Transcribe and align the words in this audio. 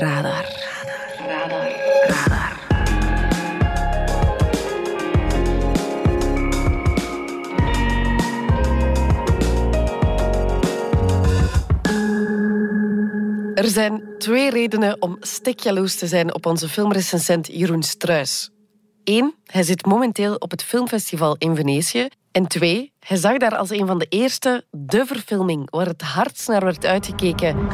Radar. 0.00 0.46
Radar. 1.28 1.72
Radar. 2.06 2.58
Er 13.54 13.68
zijn 13.68 14.02
twee 14.18 14.50
redenen 14.50 15.02
om 15.02 15.16
stikjaloers 15.20 15.96
te 15.96 16.06
zijn 16.06 16.34
op 16.34 16.46
onze 16.46 16.68
filmrecensent 16.68 17.46
Jeroen 17.46 17.82
Struis. 17.82 18.50
Eén, 19.04 19.34
hij 19.44 19.62
zit 19.62 19.86
momenteel 19.86 20.34
op 20.34 20.50
het 20.50 20.62
filmfestival 20.62 21.36
in 21.38 21.56
Venetië. 21.56 22.08
En 22.32 22.46
twee, 22.46 22.89
hij 23.00 23.16
zag 23.16 23.36
daar 23.36 23.56
als 23.56 23.70
een 23.70 23.86
van 23.86 23.98
de 23.98 24.06
eerste 24.08 24.64
de 24.70 25.06
verfilming 25.06 25.70
waar 25.70 25.86
het 25.86 26.02
hardst 26.02 26.48
naar 26.48 26.64
werd 26.64 26.86
uitgekeken. 26.86 27.68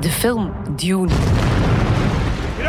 De 0.00 0.10
film 0.10 0.52
Dune. 0.76 1.12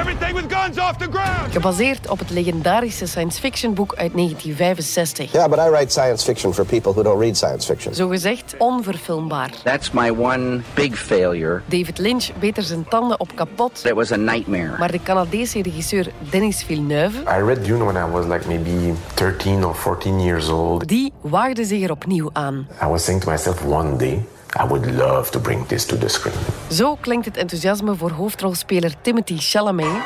Everything 0.01 0.33
with 0.33 0.53
guns 0.53 0.77
off 0.77 0.97
the 0.97 1.07
ground! 1.11 1.51
Gebaseerd 1.51 2.09
op 2.09 2.19
het 2.19 2.29
legendarische 2.29 3.05
science 3.07 3.39
fiction 3.39 3.73
boek 3.73 3.93
uit 3.95 4.13
1965. 4.13 5.31
Yeah, 5.31 5.49
but 5.49 5.59
I 5.59 5.69
write 5.69 5.91
science 5.91 6.23
fiction 6.23 6.53
for 6.53 6.65
people 6.65 6.93
who 6.93 7.03
don't 7.03 7.19
read 7.19 7.37
science 7.37 7.65
fiction. 7.65 7.93
Zogezegd 7.93 8.55
onverfilmbaar. 8.57 9.49
That's 9.63 9.91
my 9.91 10.11
one 10.11 10.61
big 10.73 10.95
failure. 10.97 11.61
David 11.65 11.97
Lynch 11.97 12.29
beet 12.39 12.57
er 12.57 12.63
zijn 12.63 12.85
tanden 12.89 13.19
op 13.19 13.35
kapot. 13.35 13.81
It 13.85 13.93
was 13.93 14.11
a 14.11 14.15
nightmare. 14.15 14.77
Maar 14.77 14.91
de 14.91 15.03
Canadese 15.03 15.61
regisseur 15.61 16.11
Denis 16.29 16.63
Villeneuve, 16.63 17.17
I 17.21 17.43
read 17.45 17.65
Dune 17.65 17.83
when 17.83 18.07
I 18.07 18.11
was 18.11 18.25
like 18.25 18.47
maybe 18.47 18.93
13 19.13 19.65
or 19.65 19.75
14 19.75 20.21
years 20.21 20.49
old. 20.49 20.87
die 20.87 21.13
waagde 21.21 21.65
zich 21.65 21.83
er 21.83 21.91
opnieuw 21.91 22.29
aan. 22.33 22.67
I 22.83 22.85
was 22.85 23.03
saying 23.03 23.21
to 23.23 23.31
myself, 23.31 23.65
one 23.65 23.95
day 23.97 24.25
I 24.59 24.67
would 24.67 24.91
love 24.91 25.31
to 25.31 25.39
bring 25.39 25.67
this 25.67 25.85
to 25.85 25.97
the 25.97 26.07
screen. 26.07 26.35
Zo 26.69 26.95
klinkt 26.95 27.25
het 27.25 27.37
enthousiasme 27.37 27.95
voor 27.95 28.11
hoofdrolspeler 28.11 28.93
Timothy 29.01 29.35
Chalamet. 29.37 30.01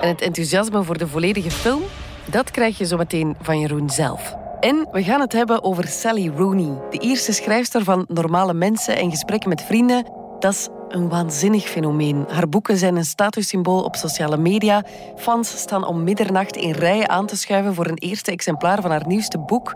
En 0.00 0.08
het 0.08 0.20
enthousiasme 0.20 0.82
voor 0.82 0.98
de 0.98 1.08
volledige 1.08 1.50
film, 1.50 1.82
dat 2.24 2.50
krijg 2.50 2.78
je 2.78 2.86
zo 2.86 2.96
meteen 2.96 3.36
van 3.42 3.60
Jeroen 3.60 3.90
zelf. 3.90 4.36
En 4.60 4.88
we 4.92 5.02
gaan 5.02 5.20
het 5.20 5.32
hebben 5.32 5.64
over 5.64 5.88
Sally 5.88 6.32
Rooney, 6.36 6.78
de 6.90 6.98
Ierse 6.98 7.32
schrijfster 7.32 7.84
van 7.84 8.04
Normale 8.08 8.54
Mensen 8.54 8.96
en 8.96 9.10
Gesprekken 9.10 9.48
met 9.48 9.62
Vrienden. 9.62 10.06
Dat 10.38 10.52
is 10.52 10.68
een 10.88 11.08
waanzinnig 11.08 11.64
fenomeen. 11.64 12.24
Haar 12.28 12.48
boeken 12.48 12.76
zijn 12.76 12.96
een 12.96 13.04
statussymbool 13.04 13.82
op 13.82 13.96
sociale 13.96 14.36
media. 14.36 14.84
Fans 15.16 15.56
staan 15.56 15.86
om 15.86 16.04
middernacht 16.04 16.56
in 16.56 16.72
rijen 16.72 17.08
aan 17.08 17.26
te 17.26 17.36
schuiven 17.36 17.74
voor 17.74 17.86
een 17.86 17.98
eerste 17.98 18.30
exemplaar 18.30 18.80
van 18.80 18.90
haar 18.90 19.06
nieuwste 19.06 19.38
boek. 19.38 19.74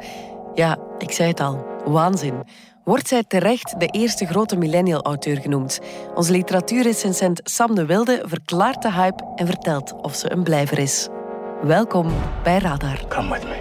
Ja, 0.54 0.78
ik 0.98 1.12
zei 1.12 1.28
het 1.28 1.40
al, 1.40 1.66
waanzin. 1.90 2.44
Wordt 2.84 3.08
zij 3.08 3.24
terecht 3.28 3.80
de 3.80 3.86
eerste 3.86 4.26
grote 4.26 4.56
millennial-auteur 4.56 5.36
genoemd? 5.36 5.80
Onze 6.14 6.32
literatuurrecensent 6.32 7.40
Sam 7.44 7.74
de 7.74 7.86
Wilde 7.86 8.22
verklaart 8.26 8.82
de 8.82 8.92
hype 8.92 9.32
en 9.36 9.46
vertelt 9.46 9.94
of 10.02 10.14
ze 10.14 10.32
een 10.32 10.42
blijver 10.42 10.78
is. 10.78 11.08
Welkom 11.62 12.12
bij 12.42 12.58
Radar. 12.58 13.06
Come 13.08 13.32
with 13.32 13.44
me. 13.44 13.56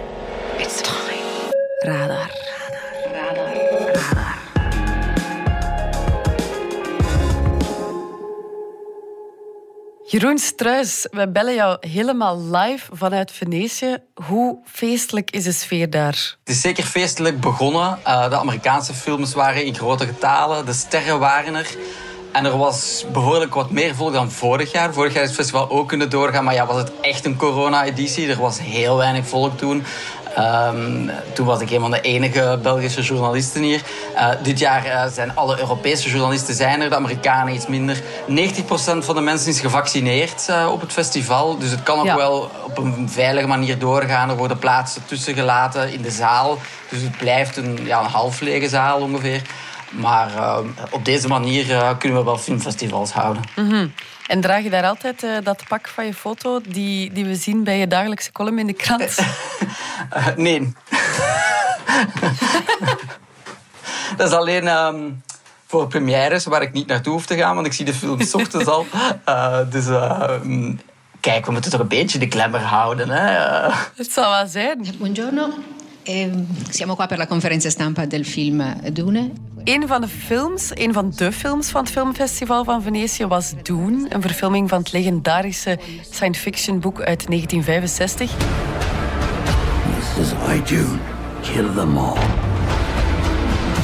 It's 0.58 0.80
time. 0.80 1.52
Radar. 1.78 2.08
Radar. 2.08 2.47
Jeroen 10.10 10.38
Struis, 10.38 11.06
we 11.10 11.28
bellen 11.28 11.54
jou 11.54 11.76
helemaal 11.80 12.40
live 12.40 12.86
vanuit 12.92 13.32
Venetië. 13.32 13.98
Hoe 14.14 14.58
feestelijk 14.64 15.30
is 15.30 15.44
de 15.44 15.52
sfeer 15.52 15.90
daar? 15.90 16.36
Het 16.44 16.54
is 16.54 16.60
zeker 16.60 16.84
feestelijk 16.84 17.40
begonnen. 17.40 17.98
Uh, 18.06 18.30
de 18.30 18.36
Amerikaanse 18.36 18.94
films 18.94 19.34
waren 19.34 19.64
in 19.64 19.74
grote 19.74 20.06
getalen. 20.06 20.66
De 20.66 20.72
sterren 20.72 21.18
waren 21.18 21.54
er. 21.54 21.76
En 22.32 22.44
er 22.44 22.56
was 22.56 23.04
behoorlijk 23.12 23.54
wat 23.54 23.70
meer 23.70 23.94
volk 23.94 24.12
dan 24.12 24.30
vorig 24.30 24.72
jaar. 24.72 24.92
Vorig 24.92 25.12
jaar 25.12 25.22
is 25.22 25.28
het 25.28 25.38
festival 25.38 25.70
ook 25.70 25.88
kunnen 25.88 26.10
doorgaan. 26.10 26.44
Maar 26.44 26.54
ja, 26.54 26.66
was 26.66 26.76
het 26.76 26.92
echt 27.00 27.24
een 27.24 27.36
corona-editie. 27.36 28.28
Er 28.28 28.40
was 28.40 28.60
heel 28.60 28.96
weinig 28.96 29.26
volk 29.26 29.58
toen. 29.58 29.84
Um, 30.38 31.10
toen 31.34 31.46
was 31.46 31.60
ik 31.60 31.70
een 31.70 31.80
van 31.80 31.90
de 31.90 32.00
enige 32.00 32.58
Belgische 32.62 33.02
journalisten 33.02 33.62
hier. 33.62 33.82
Uh, 34.14 34.28
dit 34.42 34.58
jaar 34.58 34.86
uh, 34.86 35.02
zijn 35.12 35.34
alle 35.36 35.58
Europese 35.58 36.08
journalisten 36.10 36.54
zijn 36.54 36.80
er, 36.80 36.88
de 36.88 36.94
Amerikanen 36.96 37.54
iets 37.54 37.66
minder. 37.66 38.00
90% 38.00 38.02
van 38.98 39.14
de 39.14 39.20
mensen 39.20 39.50
is 39.50 39.60
gevaccineerd 39.60 40.46
uh, 40.50 40.68
op 40.72 40.80
het 40.80 40.92
festival. 40.92 41.58
Dus 41.58 41.70
het 41.70 41.82
kan 41.82 41.98
ook 41.98 42.04
Ja. 42.04 42.16
wel 42.16 42.50
op 42.64 42.78
een 42.78 43.08
veilige 43.10 43.46
manier 43.46 43.78
doorgaan. 43.78 44.30
Er 44.30 44.36
worden 44.36 44.58
plaatsen 44.58 45.02
tussen 45.06 45.34
gelaten 45.34 45.92
in 45.92 46.02
de 46.02 46.10
zaal. 46.10 46.58
Dus 46.90 47.02
het 47.02 47.16
blijft 47.18 47.56
een, 47.56 47.78
ja, 47.84 48.00
een 48.00 48.10
half 48.10 48.40
lege 48.40 48.68
zaal 48.68 49.00
ongeveer. 49.00 49.42
Maar 49.90 50.34
uh, 50.34 50.58
op 50.90 51.04
deze 51.04 51.28
manier 51.28 51.68
uh, 51.68 51.98
kunnen 51.98 52.18
we 52.18 52.24
wel 52.24 52.38
filmfestivals 52.38 53.12
houden. 53.12 53.42
En 54.28 54.40
draag 54.40 54.62
je 54.62 54.70
daar 54.70 54.84
altijd 54.86 55.22
eh, 55.22 55.30
dat 55.42 55.62
pak 55.68 55.88
van 55.88 56.06
je 56.06 56.14
foto 56.14 56.60
die, 56.68 57.12
die 57.12 57.24
we 57.24 57.34
zien 57.34 57.64
bij 57.64 57.78
je 57.78 57.86
dagelijkse 57.86 58.32
column 58.32 58.58
in 58.58 58.66
de 58.66 58.72
krant? 58.72 59.18
Uh, 60.16 60.26
nee. 60.46 60.60
dat 64.16 64.28
is 64.28 64.36
alleen 64.36 64.68
ehm, 64.68 64.96
voor 65.66 65.86
premières 65.86 66.44
waar 66.44 66.62
ik 66.62 66.72
niet 66.72 66.86
naartoe 66.86 67.12
hoef 67.12 67.26
te 67.26 67.36
gaan, 67.36 67.54
want 67.54 67.66
ik 67.66 67.72
zie 67.72 67.84
de 67.84 67.94
film 67.94 68.20
's 68.20 68.34
ochtends 68.34 68.66
al. 68.66 68.86
Uh, 69.28 69.58
dus 69.70 69.86
uh, 69.86 70.42
mm, 70.42 70.80
kijk, 71.20 71.46
we 71.46 71.52
moeten 71.52 71.70
toch 71.70 71.80
een 71.80 71.88
beetje 71.88 72.18
de 72.18 72.30
glamour 72.30 72.62
houden. 72.62 73.08
Hè? 73.08 73.30
Het 73.96 74.12
zal 74.12 74.30
wel 74.30 74.46
zijn. 74.46 74.86
Buongiorno, 74.98 75.48
Ehm, 76.08 76.44
siamo 76.70 76.94
qua 76.94 77.06
per 77.06 77.18
la 77.18 77.26
conferenza 77.26 77.68
stampa 77.68 78.06
del 78.06 78.24
film 78.24 78.80
Dune. 78.92 79.30
Een 79.64 79.86
van 79.86 80.00
de 80.00 80.08
films, 80.08 80.70
een 80.74 80.92
van 80.92 81.12
de 81.16 81.32
films 81.32 81.68
van 81.70 81.82
het 81.82 81.90
Filmfestival 81.90 82.64
van 82.64 82.82
Venetië 82.82 83.26
was 83.26 83.54
Dune, 83.62 84.06
een 84.08 84.22
verfilming 84.22 84.68
van 84.68 84.78
het 84.78 84.92
legendarische 84.92 85.78
science 86.10 86.40
fiction 86.40 86.80
boek 86.80 87.00
uit 87.00 87.26
1965. 87.26 88.30
This 90.16 90.26
is 90.26 90.32
I, 90.32 90.62
Dune. 90.64 90.98
Kill 91.42 91.74
them 91.74 91.98
all. 91.98 92.57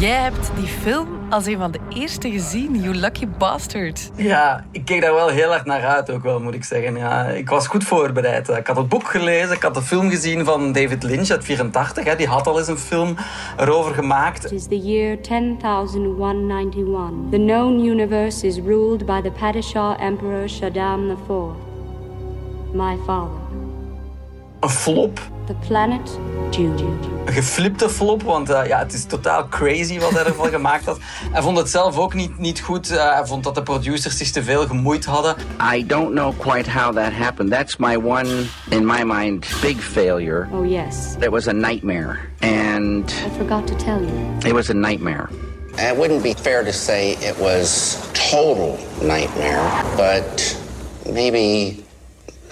Jij 0.04 0.22
hebt 0.22 0.50
die 0.56 0.66
film 0.66 1.08
als 1.30 1.46
een 1.46 1.58
van 1.58 1.70
de 1.70 1.78
eerste 1.88 2.30
gezien, 2.30 2.80
you 2.80 2.94
lucky 2.94 3.26
bastard. 3.38 4.10
ja, 4.16 4.64
ik 4.70 4.84
keek 4.84 5.00
daar 5.00 5.14
wel 5.14 5.28
heel 5.28 5.48
hard 5.48 5.64
naar 5.64 5.84
uit, 5.84 6.10
ook 6.10 6.22
wel, 6.22 6.40
moet 6.40 6.54
ik 6.54 6.64
zeggen. 6.64 6.96
Ja, 6.96 7.26
ik 7.26 7.48
was 7.48 7.66
goed 7.66 7.84
voorbereid. 7.84 8.48
Ik 8.48 8.66
had 8.66 8.76
het 8.76 8.88
boek 8.88 9.08
gelezen, 9.08 9.56
ik 9.56 9.62
had 9.62 9.74
de 9.74 9.82
film 9.82 10.10
gezien 10.10 10.44
van 10.44 10.72
David 10.72 11.02
Lynch 11.02 11.30
uit 11.30 11.44
84. 11.44 12.04
Hè. 12.04 12.16
Die 12.16 12.26
had 12.26 12.46
al 12.46 12.58
eens 12.58 12.68
een 12.68 12.78
film 12.78 13.16
erover 13.56 13.94
gemaakt. 13.94 14.44
It 14.44 14.52
is 14.52 14.66
the 14.66 14.78
year 14.78 15.20
10,191. 15.20 17.30
The 17.30 17.36
known 17.36 17.84
universe 17.84 18.46
is 18.46 18.58
ruled 18.58 19.06
by 19.06 19.20
the 19.20 19.30
Padishah 19.30 20.00
Emperor 20.00 20.48
Shaddam 20.48 21.10
IV, 21.10 21.28
my 22.72 22.96
father. 23.06 23.38
Een 24.60 24.70
flop. 24.70 25.32
The 25.46 25.54
planet 25.68 26.18
Dune. 26.50 26.88
een 27.24 27.32
geflipte 27.32 27.88
flop, 27.88 28.22
want 28.22 28.50
uh, 28.50 28.66
ja, 28.66 28.78
het 28.78 28.92
is 28.92 29.04
totaal 29.04 29.48
crazy 29.48 29.98
wat 29.98 30.10
hij 30.10 30.24
ervan 30.24 30.48
gemaakt 30.58 30.84
had. 30.84 30.98
Hij 31.32 31.42
vond 31.42 31.56
het 31.58 31.70
zelf 31.70 31.98
ook 31.98 32.14
niet, 32.14 32.38
niet 32.38 32.60
goed. 32.60 32.90
Uh, 32.90 33.14
hij 33.14 33.26
vond 33.26 33.44
dat 33.44 33.54
de 33.54 33.62
producers 33.62 34.16
zich 34.16 34.30
te 34.30 34.42
veel 34.42 34.66
gemoeid 34.66 35.04
hadden. 35.04 35.34
I 35.74 35.86
don't 35.86 36.10
know 36.10 36.38
quite 36.38 36.70
how 36.70 36.94
that 36.96 37.12
happened. 37.12 37.50
That's 37.50 37.76
my 37.76 37.96
one, 37.96 38.44
in 38.70 38.86
my 38.86 39.02
mind, 39.04 39.46
big 39.60 39.80
failure. 39.80 40.48
Oh, 40.52 40.70
yes. 40.70 41.14
It 41.20 41.28
was 41.30 41.46
a 41.48 41.52
nightmare. 41.52 42.18
And 42.40 43.10
I 43.10 43.36
forgot 43.38 43.66
to 43.66 43.74
tell 43.76 44.00
you. 44.00 44.38
it 44.46 44.52
was 44.52 44.70
a 44.70 44.74
nightmare. 44.74 45.28
It 45.76 45.96
wouldn't 45.96 46.22
be 46.22 46.34
fair 46.34 46.64
to 46.64 46.72
say 46.72 47.10
it 47.20 47.36
was 47.38 47.96
total 48.30 48.78
nightmare, 49.02 49.84
but 49.96 50.56
maybe 51.12 51.83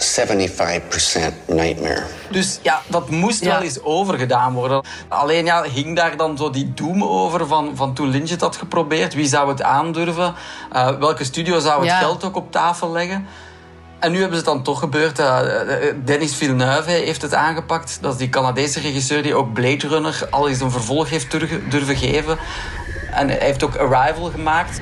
75% 0.02 1.34
nightmare. 1.46 2.02
Dus 2.30 2.58
ja, 2.62 2.82
dat 2.86 3.10
moest 3.10 3.44
Ja. 3.44 3.50
wel 3.52 3.62
eens 3.62 3.82
overgedaan 3.82 4.52
worden. 4.52 4.84
Alleen 5.08 5.44
ja, 5.44 5.62
hing 5.62 5.96
daar 5.96 6.16
dan 6.16 6.36
zo 6.36 6.50
die 6.50 6.72
doem 6.74 7.04
over 7.04 7.46
van, 7.46 7.72
van 7.74 7.94
toen 7.94 8.08
Lynch 8.08 8.30
het 8.30 8.40
had 8.40 8.56
geprobeerd. 8.56 9.14
Wie 9.14 9.26
zou 9.26 9.48
het 9.48 9.62
aandurven? 9.62 10.34
Uh, 10.72 10.98
welke 10.98 11.24
studio 11.24 11.58
zou 11.58 11.80
het 11.80 11.88
Ja. 11.90 11.98
geld 11.98 12.24
ook 12.24 12.36
op 12.36 12.52
tafel 12.52 12.90
leggen? 12.92 13.26
En 13.98 14.12
nu 14.12 14.20
hebben 14.20 14.38
ze 14.38 14.44
het 14.44 14.52
dan 14.54 14.62
toch 14.62 14.78
gebeurd. 14.78 15.18
Uh, 15.18 15.38
Denis 16.04 16.34
Villeneuve 16.36 16.90
heeft 16.90 17.22
het 17.22 17.34
aangepakt. 17.34 17.98
Dat 18.00 18.12
is 18.12 18.18
die 18.18 18.28
Canadese 18.28 18.80
regisseur 18.80 19.22
die 19.22 19.34
ook 19.34 19.52
Blade 19.52 19.88
Runner 19.88 20.26
al 20.30 20.48
eens 20.48 20.60
een 20.60 20.70
vervolg 20.70 21.10
heeft 21.10 21.30
durven, 21.30 21.70
durven 21.70 21.96
geven. 21.96 22.38
En 23.12 23.28
hij 23.28 23.38
heeft 23.40 23.62
ook 23.64 23.76
Arrival 23.76 24.30
gemaakt. 24.30 24.80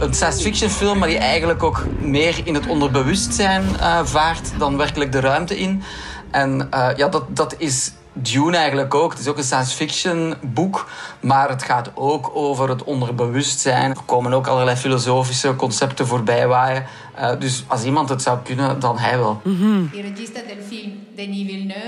Een 0.00 0.14
science 0.14 0.42
fiction 0.42 0.70
film, 0.70 0.98
maar 0.98 1.08
die 1.08 1.18
eigenlijk 1.18 1.62
ook 1.62 1.84
meer 1.98 2.40
in 2.44 2.54
het 2.54 2.66
onderbewustzijn 2.66 3.62
uh, 3.62 4.00
vaart 4.04 4.50
dan 4.58 4.76
werkelijk 4.76 5.12
de 5.12 5.20
ruimte 5.20 5.58
in. 5.58 5.82
En 6.30 6.68
uh, 6.74 6.88
ja, 6.96 7.08
dat, 7.08 7.36
dat 7.36 7.54
is 7.58 7.92
Dune 8.12 8.56
eigenlijk 8.56 8.94
ook. 8.94 9.10
Het 9.10 9.20
is 9.20 9.28
ook 9.28 9.36
een 9.36 9.44
science 9.44 9.76
fiction 9.76 10.34
boek, 10.40 10.88
maar 11.20 11.48
het 11.48 11.62
gaat 11.62 11.90
ook 11.94 12.30
over 12.34 12.68
het 12.68 12.84
onderbewustzijn. 12.84 13.90
Er 13.90 14.02
komen 14.06 14.32
ook 14.32 14.46
allerlei 14.46 14.76
filosofische 14.76 15.56
concepten 15.56 16.06
voorbij 16.06 16.46
waaien. 16.46 16.86
Uh, 17.18 17.30
dus 17.38 17.64
als 17.66 17.84
iemand 17.84 18.08
het 18.08 18.22
zou 18.22 18.38
kunnen, 18.44 18.80
dan 18.80 18.98
hij 18.98 19.18
wel. 19.18 19.40
Mm-hmm. 19.44 19.90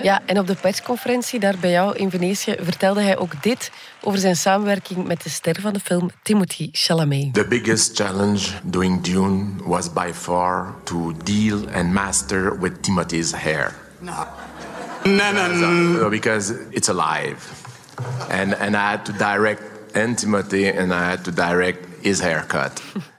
Ja, 0.03 0.21
en 0.27 0.39
op 0.39 0.47
de 0.47 0.55
persconferentie 0.55 1.41
daar 1.41 1.57
bij 1.61 1.71
jou 1.71 1.97
in 1.97 2.11
Venetië 2.11 2.55
vertelde 2.61 3.01
hij 3.01 3.19
ook 3.19 3.43
dit 3.43 3.71
over 4.01 4.19
zijn 4.19 4.37
samenwerking 4.37 5.07
met 5.07 5.23
de 5.23 5.31
ster 5.31 5.61
van 5.61 5.73
de 5.73 5.81
film 5.81 6.11
Timothy 6.23 6.69
Chalamet. 6.73 7.35
The 7.35 7.47
biggest 7.49 7.97
challenge 7.97 8.49
doing 8.63 9.03
Dune 9.03 9.45
was 9.65 9.93
by 9.93 10.11
far 10.15 10.75
to 10.85 11.13
deal 11.25 11.61
and 11.75 11.93
master 11.93 12.61
with 12.61 12.83
Timothy's 12.83 13.33
hair. 13.33 13.75
No. 13.99 14.27
No, 15.05 15.33
no, 15.33 15.49
no. 15.49 16.09
Because 16.09 16.55
it's 16.71 16.89
alive. 16.89 17.37
And, 18.31 18.55
and 18.55 18.75
I 18.75 18.91
had 18.91 19.05
to 19.05 19.13
direct 19.13 19.63
and 19.95 20.19
Timothy 20.19 20.69
and 20.69 20.93
I 20.93 21.11
had 21.11 21.25
to 21.25 21.31
direct 21.31 21.87
his 22.03 22.21
haircut. 22.21 22.83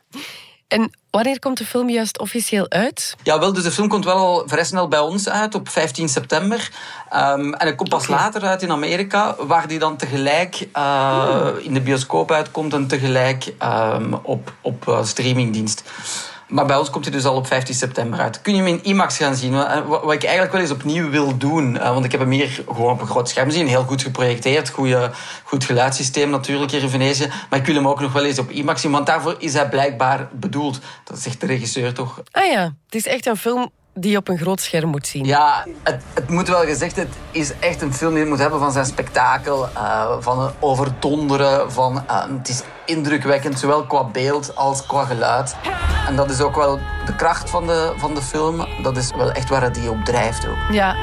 En 0.73 0.91
wanneer 1.09 1.39
komt 1.39 1.57
de 1.57 1.65
film 1.65 1.89
juist 1.89 2.19
officieel 2.19 2.69
uit? 2.69 3.15
Ja, 3.23 3.39
wel, 3.39 3.53
dus 3.53 3.63
de 3.63 3.71
film 3.71 3.87
komt 3.87 4.05
wel 4.05 4.15
al 4.15 4.43
vrij 4.45 4.63
snel 4.63 4.87
bij 4.87 4.99
ons 4.99 5.29
uit 5.29 5.55
op 5.55 5.69
15 5.69 6.09
september. 6.09 6.71
Um, 7.15 7.53
en 7.53 7.67
het 7.67 7.75
komt 7.75 7.89
pas 7.89 8.07
later 8.07 8.43
uit 8.43 8.61
in 8.61 8.71
Amerika, 8.71 9.35
waar 9.39 9.67
die 9.67 9.79
dan 9.79 9.97
tegelijk 9.97 10.67
uh, 10.77 11.47
in 11.59 11.73
de 11.73 11.81
bioscoop 11.81 12.31
uitkomt 12.31 12.73
en 12.73 12.87
tegelijk 12.87 13.53
um, 13.63 14.13
op, 14.13 14.53
op 14.61 14.87
uh, 14.87 15.03
streamingdienst. 15.03 15.83
Maar 16.47 16.65
bij 16.65 16.75
ons 16.75 16.89
komt 16.89 17.05
hij 17.05 17.13
dus 17.13 17.25
al 17.25 17.35
op 17.35 17.47
15 17.47 17.75
september 17.75 18.19
uit. 18.19 18.41
Kun 18.41 18.55
je 18.55 18.61
hem 18.61 18.67
in 18.67 18.83
IMAX 18.83 19.17
gaan 19.17 19.35
zien? 19.35 19.53
Wat 19.87 20.11
ik 20.11 20.23
eigenlijk 20.23 20.51
wel 20.51 20.61
eens 20.61 20.71
opnieuw 20.71 21.09
wil 21.09 21.37
doen. 21.37 21.77
Eh, 21.77 21.93
want 21.93 22.05
ik 22.05 22.11
heb 22.11 22.19
hem 22.19 22.29
hier 22.29 22.63
gewoon 22.71 22.91
op 22.91 23.01
een 23.01 23.07
groot 23.07 23.29
scherm 23.29 23.49
zien. 23.49 23.67
Heel 23.67 23.83
goed 23.83 24.01
geprojecteerd. 24.01 24.73
Goed 25.43 25.63
geluidssysteem 25.63 26.29
natuurlijk 26.29 26.71
hier 26.71 26.81
in 26.81 26.89
Venetië. 26.89 27.31
Maar 27.49 27.59
ik 27.59 27.65
wil 27.65 27.75
hem 27.75 27.87
ook 27.87 27.99
nog 27.99 28.13
wel 28.13 28.25
eens 28.25 28.39
op 28.39 28.49
IMAX 28.49 28.81
zien. 28.81 28.91
Want 28.91 29.05
daarvoor 29.05 29.35
is 29.37 29.53
hij 29.53 29.69
blijkbaar 29.69 30.29
bedoeld. 30.31 30.79
Dat 31.03 31.19
zegt 31.19 31.41
de 31.41 31.45
regisseur 31.45 31.93
toch? 31.93 32.21
Ah 32.31 32.45
ja, 32.45 32.63
het 32.85 32.95
is 32.95 33.05
echt 33.05 33.25
een 33.25 33.37
film 33.37 33.71
die 33.93 34.11
je 34.11 34.17
op 34.17 34.27
een 34.27 34.37
groot 34.37 34.61
scherm 34.61 34.89
moet 34.89 35.07
zien. 35.07 35.25
Ja, 35.25 35.65
het, 35.83 36.03
het 36.13 36.29
moet 36.29 36.47
wel 36.47 36.63
gezegd, 36.63 36.95
het 36.95 37.13
is 37.31 37.59
echt 37.59 37.81
een 37.81 37.93
film 37.93 38.11
die 38.11 38.19
het 38.19 38.29
moet 38.29 38.39
hebben 38.39 38.59
van 38.59 38.71
zijn 38.71 38.85
spektakel, 38.85 39.67
uh, 39.77 40.11
van 40.19 40.51
overdonderen, 40.59 41.71
van, 41.71 42.03
uh, 42.09 42.25
het 42.37 42.49
is 42.49 42.61
indrukwekkend, 42.85 43.59
zowel 43.59 43.85
qua 43.85 44.03
beeld 44.03 44.55
als 44.55 44.85
qua 44.85 45.05
geluid. 45.05 45.55
En 46.07 46.15
dat 46.15 46.29
is 46.29 46.41
ook 46.41 46.55
wel 46.55 46.79
de 47.05 47.15
kracht 47.15 47.49
van 47.49 47.67
de, 47.67 47.93
van 47.97 48.13
de 48.13 48.21
film. 48.21 48.67
Dat 48.81 48.97
is 48.97 49.11
wel 49.15 49.31
echt 49.31 49.49
waar 49.49 49.61
het 49.61 49.75
die 49.75 49.89
op 49.89 50.05
drijft 50.05 50.47
ook. 50.47 50.71
Ja. 50.71 50.95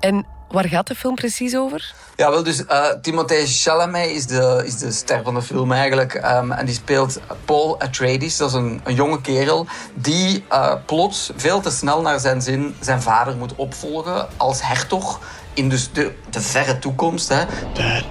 En 0.00 0.26
Waar 0.48 0.68
gaat 0.68 0.86
de 0.86 0.94
film 0.94 1.14
precies 1.14 1.56
over? 1.56 1.94
Ja, 2.16 2.30
wel, 2.30 2.42
dus 2.42 2.60
uh, 2.60 2.86
Timothée 3.02 3.46
Chalamet 3.46 4.10
is 4.10 4.26
de, 4.26 4.62
is 4.66 4.78
de 4.78 4.92
ster 4.92 5.22
van 5.22 5.34
de 5.34 5.42
film 5.42 5.72
eigenlijk. 5.72 6.14
Um, 6.14 6.52
en 6.52 6.66
die 6.66 6.74
speelt 6.74 7.20
Paul 7.44 7.80
Atreides, 7.80 8.36
dat 8.36 8.48
is 8.48 8.54
een, 8.54 8.80
een 8.84 8.94
jonge 8.94 9.20
kerel... 9.20 9.66
die 9.94 10.44
uh, 10.52 10.74
plots 10.86 11.30
veel 11.36 11.60
te 11.60 11.70
snel 11.70 12.00
naar 12.00 12.20
zijn 12.20 12.42
zin 12.42 12.74
zijn 12.80 13.02
vader 13.02 13.36
moet 13.36 13.54
opvolgen 13.54 14.28
als 14.36 14.62
hertog... 14.62 15.20
in 15.54 15.68
dus 15.68 15.92
de, 15.92 16.12
de 16.30 16.40
verre 16.40 16.78
toekomst. 16.78 17.28
Hè. 17.28 17.44
Dad, 17.72 18.04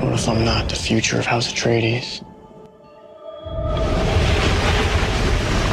what 0.00 0.18
if 0.18 0.26
I'm 0.26 0.42
not 0.42 0.68
the 0.68 0.76
future 0.76 1.18
of 1.20 1.26
House 1.26 1.50
Atreides? 1.50 2.22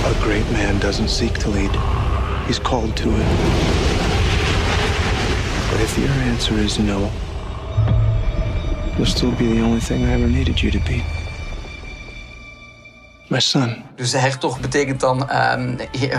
A 0.06 0.14
great 0.22 0.52
man 0.52 0.80
doesn't 0.80 1.10
seek 1.10 1.38
to 1.38 1.50
lead. 1.50 1.72
He's 2.48 2.62
called 2.62 2.96
to 2.96 3.10
it. 3.10 3.75
But 5.76 5.84
if 5.84 5.98
your 5.98 6.10
answer 6.32 6.58
is 6.58 6.78
no, 6.78 7.12
you'll 8.96 9.06
still 9.06 9.32
be 9.32 9.46
the 9.46 9.62
only 9.62 9.80
thing 9.80 10.06
I 10.06 10.14
ever 10.14 10.28
needed 10.28 10.60
you 10.60 10.72
to 10.72 10.80
be. 10.80 11.04
My 13.28 13.40
son. 13.40 13.84
Dus 13.96 14.12
de 14.12 14.18
hertog 14.18 14.60
betekent 14.60 15.00
dan 15.00 15.30
um, 15.52 15.78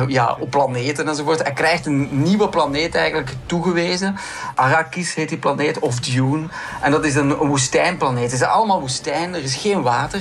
ja, 0.08 0.37
op 0.41 0.50
planeten 0.50 1.08
enzovoort. 1.08 1.43
Hij 1.43 1.53
krijgt 1.53 1.87
een 1.87 2.08
nieuwe 2.11 2.49
planeet 2.49 2.94
eigenlijk 2.94 3.32
toegewezen. 3.47 4.17
Arrakis 4.55 5.14
heet 5.14 5.29
die 5.29 5.38
planeet, 5.38 5.79
of 5.79 6.00
Dune. 6.00 6.49
En 6.82 6.91
dat 6.91 7.05
is 7.05 7.14
een, 7.14 7.31
een 7.31 7.49
woestijnplaneet. 7.49 8.31
Het 8.31 8.41
is 8.41 8.47
allemaal 8.47 8.81
woestijn, 8.81 9.35
er 9.35 9.43
is 9.43 9.56
geen 9.56 9.82
water. 9.82 10.20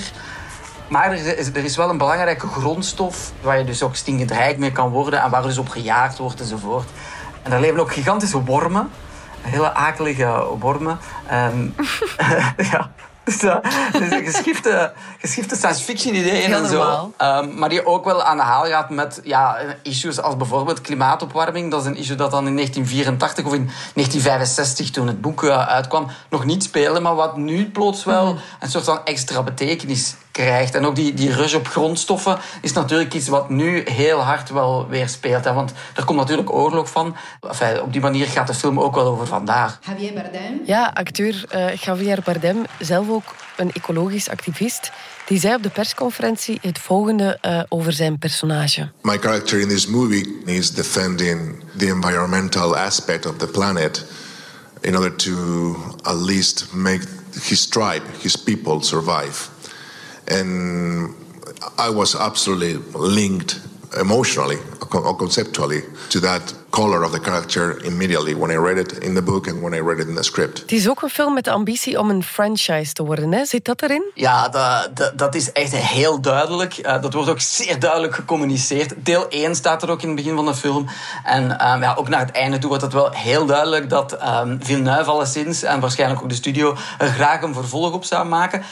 Maar 0.87 1.11
er 1.11 1.37
is, 1.37 1.47
er 1.47 1.63
is 1.63 1.75
wel 1.75 1.89
een 1.89 1.97
belangrijke 1.97 2.47
grondstof 2.47 3.31
waar 3.41 3.57
je 3.57 3.63
dus 3.63 3.83
ook 3.83 3.95
stinkend 3.95 4.31
rijk 4.31 4.57
mee 4.57 4.71
kan 4.71 4.89
worden 4.89 5.21
en 5.21 5.29
waar 5.29 5.43
dus 5.43 5.57
op 5.57 5.69
gejaagd 5.69 6.17
wordt 6.17 6.39
enzovoort. 6.39 6.89
En 7.43 7.51
daar 7.51 7.59
leven 7.59 7.79
ook 7.79 7.93
gigantische 7.93 8.43
wormen 8.43 8.89
hele 9.47 9.73
akelige 9.73 10.43
wormen. 10.59 10.99
Um, 11.31 11.75
ja. 12.71 12.91
Dus, 13.25 13.43
uh, 13.43 13.55
dus 13.91 14.11
een 14.11 14.25
geschifte, 14.25 14.93
geschifte 15.19 15.55
science 15.55 15.83
fiction 15.83 16.15
ideeën 16.15 16.53
en 16.53 16.67
zo. 16.67 17.13
Um, 17.17 17.57
maar 17.57 17.69
die 17.69 17.85
ook 17.85 18.05
wel 18.05 18.23
aan 18.23 18.37
de 18.37 18.43
haal 18.43 18.65
gaat 18.65 18.89
met 18.89 19.21
ja, 19.23 19.57
issues 19.83 20.21
als 20.21 20.37
bijvoorbeeld 20.37 20.81
klimaatopwarming. 20.81 21.71
Dat 21.71 21.81
is 21.81 21.87
een 21.87 21.95
issue 21.95 22.15
dat 22.15 22.31
dan 22.31 22.47
in 22.47 22.55
1984 22.55 23.45
of 23.45 23.53
in 23.53 23.69
1965, 23.93 24.89
toen 24.89 25.07
het 25.07 25.21
boek 25.21 25.43
uh, 25.43 25.67
uitkwam, 25.67 26.07
nog 26.29 26.45
niet 26.45 26.63
speelde. 26.63 26.99
Maar 26.99 27.15
wat 27.15 27.37
nu 27.37 27.69
plots 27.69 28.03
wel 28.03 28.33
mm. 28.33 28.39
een 28.59 28.69
soort 28.69 28.85
van 28.85 28.99
extra 29.05 29.43
betekenis 29.43 30.15
krijgt. 30.35 30.75
En 30.75 30.85
ook 30.85 30.95
die, 30.95 31.13
die 31.13 31.33
rush 31.33 31.53
op 31.53 31.67
grondstoffen 31.67 32.37
is 32.61 32.73
natuurlijk 32.73 33.13
iets 33.13 33.27
wat 33.27 33.49
nu 33.49 33.83
heel 33.85 34.19
hard 34.19 34.49
wel 34.49 34.87
weer 34.87 35.09
speelt. 35.09 35.43
Hè? 35.43 35.53
Want 35.53 35.71
er 35.95 36.05
komt 36.05 36.19
natuurlijk 36.19 36.53
oorlog 36.53 36.89
van. 36.89 37.15
Enfin, 37.41 37.81
op 37.81 37.91
die 37.91 38.01
manier 38.01 38.27
gaat 38.27 38.47
de 38.47 38.53
film 38.53 38.79
ook 38.79 38.95
wel 38.95 39.05
over 39.05 39.27
vandaag. 39.27 39.79
Javier 39.87 40.13
Bardem? 40.13 40.61
Ja, 40.65 40.91
acteur 40.93 41.45
uh, 41.55 41.75
Javier 41.75 42.19
Bardem, 42.23 42.65
zelf 42.79 43.09
ook 43.09 43.35
een 43.57 43.71
ecologisch 43.71 44.29
activist. 44.29 44.91
Die 45.25 45.39
zei 45.39 45.55
op 45.55 45.63
de 45.63 45.69
persconferentie 45.69 46.59
het 46.61 46.79
volgende 46.79 47.37
uh, 47.41 47.61
over 47.69 47.93
zijn 47.93 48.17
personage. 48.17 48.89
My 49.01 49.17
character 49.17 49.59
in 49.59 49.67
this 49.67 49.87
movie 49.87 50.41
is 50.45 50.71
defending 50.71 51.63
the 51.77 51.85
environmental 51.85 52.77
aspect 52.77 53.25
of 53.25 53.35
the 53.37 53.47
planet 53.47 54.05
in 54.81 54.95
order 54.95 55.15
to 55.15 55.75
at 56.01 56.15
least 56.15 56.67
make 56.73 57.07
his 57.41 57.67
tribe, 57.67 58.03
his 58.21 58.35
people 58.35 58.81
survive. 58.81 59.54
And 60.27 61.09
I 61.77 61.89
was 61.89 62.15
absolutely 62.15 62.79
linked 62.93 63.61
emotionally 63.99 64.57
or 64.91 65.15
conceptually 65.15 65.83
to 66.09 66.19
that 66.19 66.53
color 66.69 67.03
of 67.03 67.11
the 67.11 67.19
character 67.19 67.85
immediately 67.85 68.35
when 68.35 68.51
I 68.51 68.55
read 68.55 68.77
it 68.77 68.91
in 68.91 69.13
the 69.13 69.21
book 69.21 69.47
and 69.47 69.61
when 69.61 69.73
I 69.73 69.79
read 69.79 69.99
it 69.99 70.07
in 70.07 70.15
the 70.15 70.23
script. 70.23 70.59
Het 70.59 70.71
is 70.71 70.89
ook 70.89 71.01
een 71.01 71.09
film 71.09 71.33
met 71.33 71.43
de 71.43 71.51
ambitie 71.51 71.99
om 71.99 72.09
een 72.09 72.23
franchise 72.23 72.93
te 72.93 73.03
worden, 73.03 73.33
hè? 73.33 73.45
Zit 73.45 73.65
dat 73.65 73.81
erin? 73.81 74.03
Ja, 74.13 74.49
dat, 74.49 74.95
dat, 74.95 75.17
dat 75.17 75.35
is 75.35 75.51
echt 75.51 75.75
heel 75.75 76.21
duidelijk. 76.21 76.77
Uh, 76.77 77.01
dat 77.01 77.13
wordt 77.13 77.29
ook 77.29 77.39
zeer 77.39 77.79
duidelijk 77.79 78.15
gecommuniceerd. 78.15 78.93
Deel 78.97 79.29
1 79.29 79.55
staat 79.55 79.83
er 79.83 79.89
ook 79.89 80.01
in 80.01 80.07
het 80.07 80.17
begin 80.17 80.35
van 80.35 80.45
de 80.45 80.55
film. 80.55 80.87
En 81.23 81.43
um, 81.43 81.81
ja, 81.81 81.95
ook 81.97 82.09
naar 82.09 82.19
het 82.19 82.31
einde 82.31 82.57
toe 82.57 82.69
wordt 82.69 82.83
het 82.83 82.93
wel 82.93 83.09
heel 83.11 83.45
duidelijk 83.45 83.89
dat 83.89 84.13
um, 84.13 84.59
Villeneuve 84.63 85.09
alleszins 85.09 85.63
en 85.63 85.79
waarschijnlijk 85.79 86.21
ook 86.21 86.29
de 86.29 86.35
studio 86.35 86.75
er 86.97 87.07
graag 87.07 87.41
een 87.41 87.53
vervolg 87.53 87.93
op 87.93 88.03
zou 88.03 88.27
maken 88.27 88.63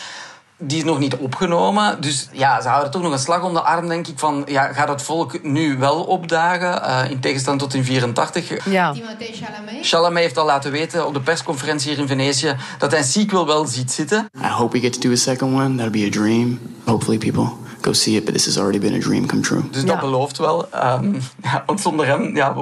die 0.67 0.77
is 0.77 0.83
nog 0.83 0.99
niet 0.99 1.15
opgenomen. 1.15 2.01
Dus 2.01 2.29
ja, 2.31 2.61
ze 2.61 2.67
houden 2.67 2.91
toch 2.91 3.01
nog 3.01 3.11
een 3.11 3.19
slag 3.19 3.43
om 3.43 3.53
de 3.53 3.61
arm, 3.61 3.87
denk 3.87 4.07
ik. 4.07 4.19
Van, 4.19 4.43
ja, 4.47 4.73
gaat 4.73 4.87
het 4.87 5.01
volk 5.01 5.43
nu 5.43 5.77
wel 5.77 6.03
opdagen? 6.03 6.81
Uh, 6.89 7.11
in 7.11 7.19
tegenstelling 7.19 7.61
tot 7.61 7.73
in 7.73 7.83
84. 7.83 8.69
Ja. 8.69 8.93
Chalamet? 8.93 9.77
Chalamet 9.81 10.23
heeft 10.23 10.37
al 10.37 10.45
laten 10.45 10.71
weten 10.71 11.07
op 11.07 11.13
de 11.13 11.21
persconferentie 11.21 11.89
hier 11.89 11.99
in 11.99 12.07
Venetië... 12.07 12.55
dat 12.77 12.91
hij 12.91 12.99
een 12.99 13.05
sequel 13.05 13.45
wel 13.45 13.65
ziet 13.65 13.91
zitten. 13.91 14.29
I 14.37 14.47
hope 14.47 14.77
we 14.77 14.83
get 14.83 14.93
to 14.93 14.99
do 14.99 15.11
a 15.11 15.17
second 15.17 15.53
one. 15.53 15.75
That'll 15.75 15.91
be 15.91 16.05
a 16.07 16.09
dream. 16.09 16.59
Hopefully 16.85 17.17
people 17.17 17.49
go 17.81 17.93
see 17.93 18.15
it, 18.15 18.25
but 18.25 18.33
this 18.33 18.45
has 18.45 18.57
already 18.57 18.79
been 18.79 18.93
a 18.93 18.99
dream 18.99 19.25
come 19.25 19.41
true. 19.41 19.61
Dus 19.71 19.85
dat 19.85 19.99
belooft 19.99 20.37
wel. 20.37 20.67
Um, 20.75 21.21
ja, 21.43 21.63
want 21.65 21.81
zonder 21.81 22.05
hem 22.05 22.35
ja, 22.35 22.53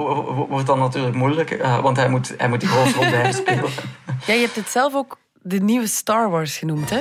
wordt 0.48 0.66
dat 0.66 0.76
natuurlijk 0.76 1.16
moeilijk. 1.16 1.50
Uh, 1.50 1.80
want 1.80 1.96
hij 1.96 2.08
moet, 2.08 2.34
hij 2.36 2.48
moet 2.48 2.60
die 2.60 2.68
hoofdrol 2.68 3.06
blijven 3.06 3.34
spelen. 3.34 3.70
Ja, 4.26 4.34
je 4.34 4.40
hebt 4.40 4.56
het 4.56 4.68
zelf 4.68 4.94
ook 4.94 5.18
de 5.42 5.58
nieuwe 5.58 5.86
Star 5.86 6.30
Wars 6.30 6.56
genoemd, 6.56 6.90
hè? 6.90 7.00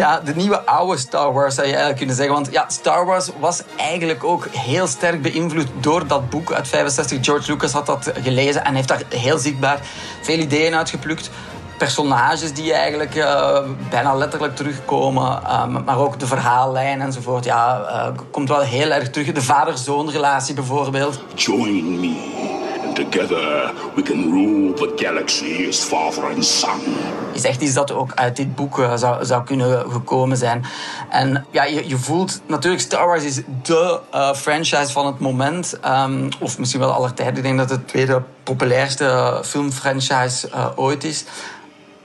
Ja, 0.00 0.20
de 0.20 0.34
nieuwe 0.34 0.66
oude 0.66 0.98
Star 0.98 1.32
Wars 1.32 1.54
zou 1.54 1.66
je 1.66 1.72
eigenlijk 1.72 1.98
kunnen 1.98 2.16
zeggen. 2.16 2.34
Want 2.34 2.52
ja, 2.52 2.64
Star 2.68 3.06
Wars 3.06 3.30
was 3.38 3.62
eigenlijk 3.76 4.24
ook 4.24 4.46
heel 4.46 4.86
sterk 4.86 5.22
beïnvloed 5.22 5.66
door 5.80 6.06
dat 6.06 6.30
boek 6.30 6.52
uit 6.52 6.68
65. 6.68 7.18
George 7.24 7.52
Lucas 7.52 7.72
had 7.72 7.86
dat 7.86 8.12
gelezen 8.22 8.64
en 8.64 8.74
heeft 8.74 8.88
daar 8.88 9.02
heel 9.08 9.38
zichtbaar 9.38 9.80
veel 10.22 10.38
ideeën 10.38 10.74
uitgeplukt. 10.74 11.30
Personages 11.78 12.52
die 12.52 12.72
eigenlijk 12.72 13.14
uh, 13.14 13.58
bijna 13.90 14.14
letterlijk 14.14 14.56
terugkomen, 14.56 15.40
uh, 15.42 15.66
maar 15.66 15.98
ook 15.98 16.18
de 16.18 16.26
verhaallijn 16.26 17.00
enzovoort. 17.00 17.44
Ja, 17.44 17.80
uh, 17.80 18.18
komt 18.30 18.48
wel 18.48 18.60
heel 18.60 18.90
erg 18.90 19.10
terug. 19.10 19.32
De 19.32 19.42
vader-zoon 19.42 20.10
relatie 20.10 20.54
bijvoorbeeld. 20.54 21.20
Join 21.34 22.00
me 22.00 22.48
Together 22.94 23.72
we 23.94 24.02
can 24.02 24.30
rule 24.32 24.72
the 24.72 24.92
galaxy 25.04 25.66
as 25.68 25.84
father 25.84 26.24
and 26.24 26.44
son. 26.44 26.80
Is 27.32 27.44
echt 27.44 27.60
iets 27.60 27.74
dat 27.74 27.92
ook 27.92 28.12
uit 28.14 28.36
dit 28.36 28.54
boek 28.54 28.78
uh, 28.78 28.96
zou, 28.96 29.24
zou 29.24 29.44
kunnen 29.44 29.90
gekomen 29.90 30.36
zijn. 30.36 30.64
En 31.10 31.46
ja, 31.50 31.64
je, 31.64 31.88
je 31.88 31.96
voelt 31.96 32.40
natuurlijk, 32.46 32.82
Star 32.82 33.06
Wars 33.06 33.24
is 33.24 33.40
de 33.62 34.00
uh, 34.14 34.34
franchise 34.34 34.92
van 34.92 35.06
het 35.06 35.18
moment. 35.18 35.78
Um, 35.86 36.28
of 36.40 36.58
misschien 36.58 36.80
wel 36.80 36.92
aller 36.92 37.14
tijden. 37.14 37.36
Ik 37.36 37.42
denk 37.42 37.58
dat 37.58 37.70
het 37.70 37.80
de 37.80 37.84
tweede 37.84 38.22
populairste 38.42 39.40
filmfranchise 39.44 40.48
uh, 40.48 40.66
ooit 40.76 41.04
is. 41.04 41.24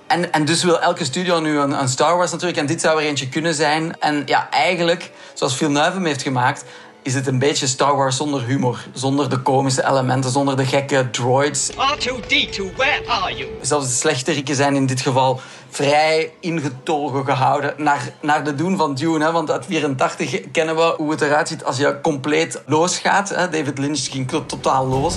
En, 0.08 0.32
en 0.32 0.46
dus 0.46 0.64
wil 0.64 0.80
elke 0.80 1.04
studio 1.04 1.40
nu 1.40 1.58
een, 1.58 1.80
een, 1.80 1.90
Star 1.90 2.18
Wars 2.18 2.32
natuurlijk. 2.32 2.60
En 2.60 2.66
dit 2.66 2.82
zou 2.82 3.02
er 3.02 3.08
eentje 3.08 3.30
kunnen 3.30 3.54
zijn. 3.54 4.00
En 4.00 4.24
ja, 4.26 4.50
eigenlijk, 4.50 5.12
zoals 5.34 5.56
Villeneuve 5.56 5.92
hem 5.92 6.06
heeft 6.06 6.22
gemaakt... 6.22 6.66
is 7.06 7.14
het 7.14 7.28
een 7.28 7.40
beetje 7.40 7.68
Star 7.68 7.96
Wars 7.96 8.18
zonder 8.18 8.44
humor. 8.44 8.86
Zonder 8.94 9.30
de 9.30 9.38
komische 9.38 9.88
elementen, 9.88 10.32
zonder 10.32 10.58
de 10.58 10.66
gekke 10.66 11.10
droids. 11.10 11.72
R2-D2, 11.72 12.76
where 12.76 13.08
are 13.08 13.36
you? 13.36 13.50
Zelfs 13.62 13.88
de 13.88 13.94
slechteriken 13.94 14.56
zijn 14.56 14.76
in 14.76 14.86
dit 14.86 15.02
geval 15.02 15.40
vrij 15.70 16.34
ingetogen 16.40 17.26
gehouden 17.26 17.74
naar, 17.78 18.14
naar 18.22 18.44
de 18.44 18.56
doen 18.56 18.78
van 18.78 18.96
Dune. 18.96 19.26
Hè? 19.26 19.32
Want 19.32 19.52
uit 19.52 19.66
84 19.66 20.42
kennen 20.52 20.76
we 20.76 20.94
hoe 20.98 21.12
het 21.12 21.22
eruit 21.22 21.48
ziet 21.48 21.64
als 21.64 21.78
je 21.78 22.00
compleet 22.02 22.62
losgaat. 22.66 23.30
Hè? 23.30 23.50
David 23.50 23.78
Lynch 23.78 24.12
ging 24.12 24.30
totaal 24.46 24.88
los. 24.88 25.16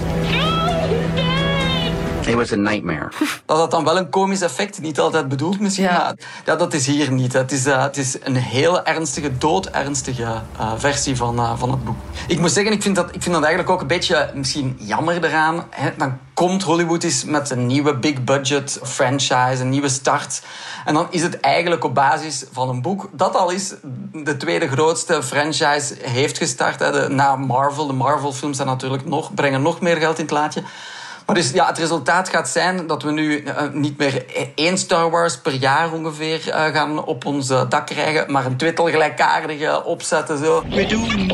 It 2.29 2.35
was 2.35 2.53
a 2.53 2.57
nightmare. 2.57 3.09
Dat 3.47 3.59
had 3.59 3.71
dan 3.71 3.85
wel 3.85 3.97
een 3.97 4.11
komisch 4.11 4.41
effect, 4.41 4.81
niet 4.81 5.01
altijd 5.01 5.29
bedoeld 5.29 5.61
misschien, 5.61 5.85
ja. 5.85 5.93
maar 5.93 6.15
ja, 6.45 6.57
dat 6.57 6.75
is 6.75 6.87
hier 6.87 7.13
niet. 7.13 7.33
Het 7.33 7.53
is, 7.53 7.67
uh, 7.67 7.83
het 7.83 7.97
is 7.97 8.17
een 8.23 8.37
heel 8.37 8.85
ernstige, 8.85 9.39
doodernstige 9.39 10.23
uh, 10.61 10.73
versie 10.77 11.17
van, 11.17 11.37
uh, 11.41 11.53
van 11.59 11.71
het 11.71 11.85
boek. 11.85 11.97
Ik 12.27 12.39
moet 12.39 12.51
zeggen, 12.51 12.73
ik 12.73 12.83
vind, 12.83 12.97
dat, 12.97 13.15
ik 13.15 13.23
vind 13.23 13.35
dat 13.35 13.45
eigenlijk 13.45 13.73
ook 13.75 13.81
een 13.81 13.87
beetje 13.87 14.31
misschien 14.35 14.77
jammer 14.79 15.25
eraan. 15.25 15.65
Hè? 15.71 15.91
Dan 15.97 16.19
komt 16.35 16.63
Hollywood 16.63 17.03
eens 17.03 17.25
met 17.25 17.51
een 17.51 17.67
nieuwe 17.67 17.97
big 17.97 18.25
budget 18.25 18.81
franchise, 18.83 19.61
een 19.61 19.69
nieuwe 19.69 19.89
start. 19.89 20.43
En 20.85 20.95
dan 20.95 21.07
is 21.11 21.23
het 21.23 21.41
eigenlijk 21.41 21.85
op 21.85 21.95
basis 21.95 22.45
van 22.53 22.69
een 22.69 22.83
boek 22.83 23.09
dat 23.13 23.37
al 23.37 23.51
is 23.51 23.75
de 24.13 24.37
tweede 24.37 24.69
grootste 24.69 25.23
franchise 25.23 25.95
heeft 26.01 26.39
gestart. 26.39 26.79
Hè? 26.79 26.93
De, 26.93 27.09
na 27.09 27.37
Marvel, 27.37 27.87
de 27.87 27.93
Marvel 27.93 28.33
films 28.33 28.57
zijn 28.57 28.69
natuurlijk 28.69 29.05
nog, 29.05 29.35
brengen 29.35 29.63
nog 29.63 29.81
meer 29.81 29.97
geld 29.97 30.19
in 30.19 30.25
het 30.25 30.33
laadje. 30.33 30.63
Maar 31.29 31.37
dus 31.37 31.51
ja, 31.51 31.67
het 31.67 31.79
resultaat 31.79 32.29
gaat 32.29 32.49
zijn 32.49 32.87
dat 32.87 33.03
we 33.03 33.13
nu 33.13 33.43
uh, 33.43 33.55
niet 33.73 33.99
meer 33.99 34.25
één 34.55 34.79
Star 34.79 35.11
Wars 35.11 35.39
per 35.39 35.53
jaar 35.53 35.93
ongeveer 35.93 36.47
uh, 36.47 36.55
gaan 36.65 37.05
op 37.05 37.25
ons 37.25 37.47
dak 37.47 37.87
krijgen, 37.87 38.33
maar 38.33 38.47
een 38.47 38.57
twittel 38.57 38.89
gelijkaardige 38.89 39.85
opzetten. 39.85 40.39
Zo. 40.39 40.63
We 40.69 40.87
doen. 40.87 41.29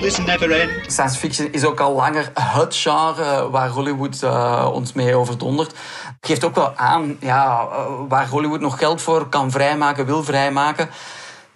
This 0.00 0.16
never 0.16 0.60
end. 0.60 0.92
Science 0.92 1.18
fiction 1.18 1.52
is 1.52 1.64
ook 1.64 1.80
al 1.80 1.94
langer 1.94 2.30
het 2.40 2.76
genre 2.76 3.50
waar 3.50 3.68
Hollywood 3.68 4.20
uh, 4.24 4.70
ons 4.72 4.92
mee 4.92 5.16
overdondert. 5.16 5.74
Geeft 6.20 6.44
ook 6.44 6.54
wel 6.54 6.76
aan 6.76 7.16
ja, 7.20 7.68
waar 8.08 8.28
Hollywood 8.28 8.60
nog 8.60 8.78
geld 8.78 9.02
voor 9.02 9.28
kan 9.28 9.50
vrijmaken, 9.50 10.06
wil 10.06 10.24
vrijmaken 10.24 10.88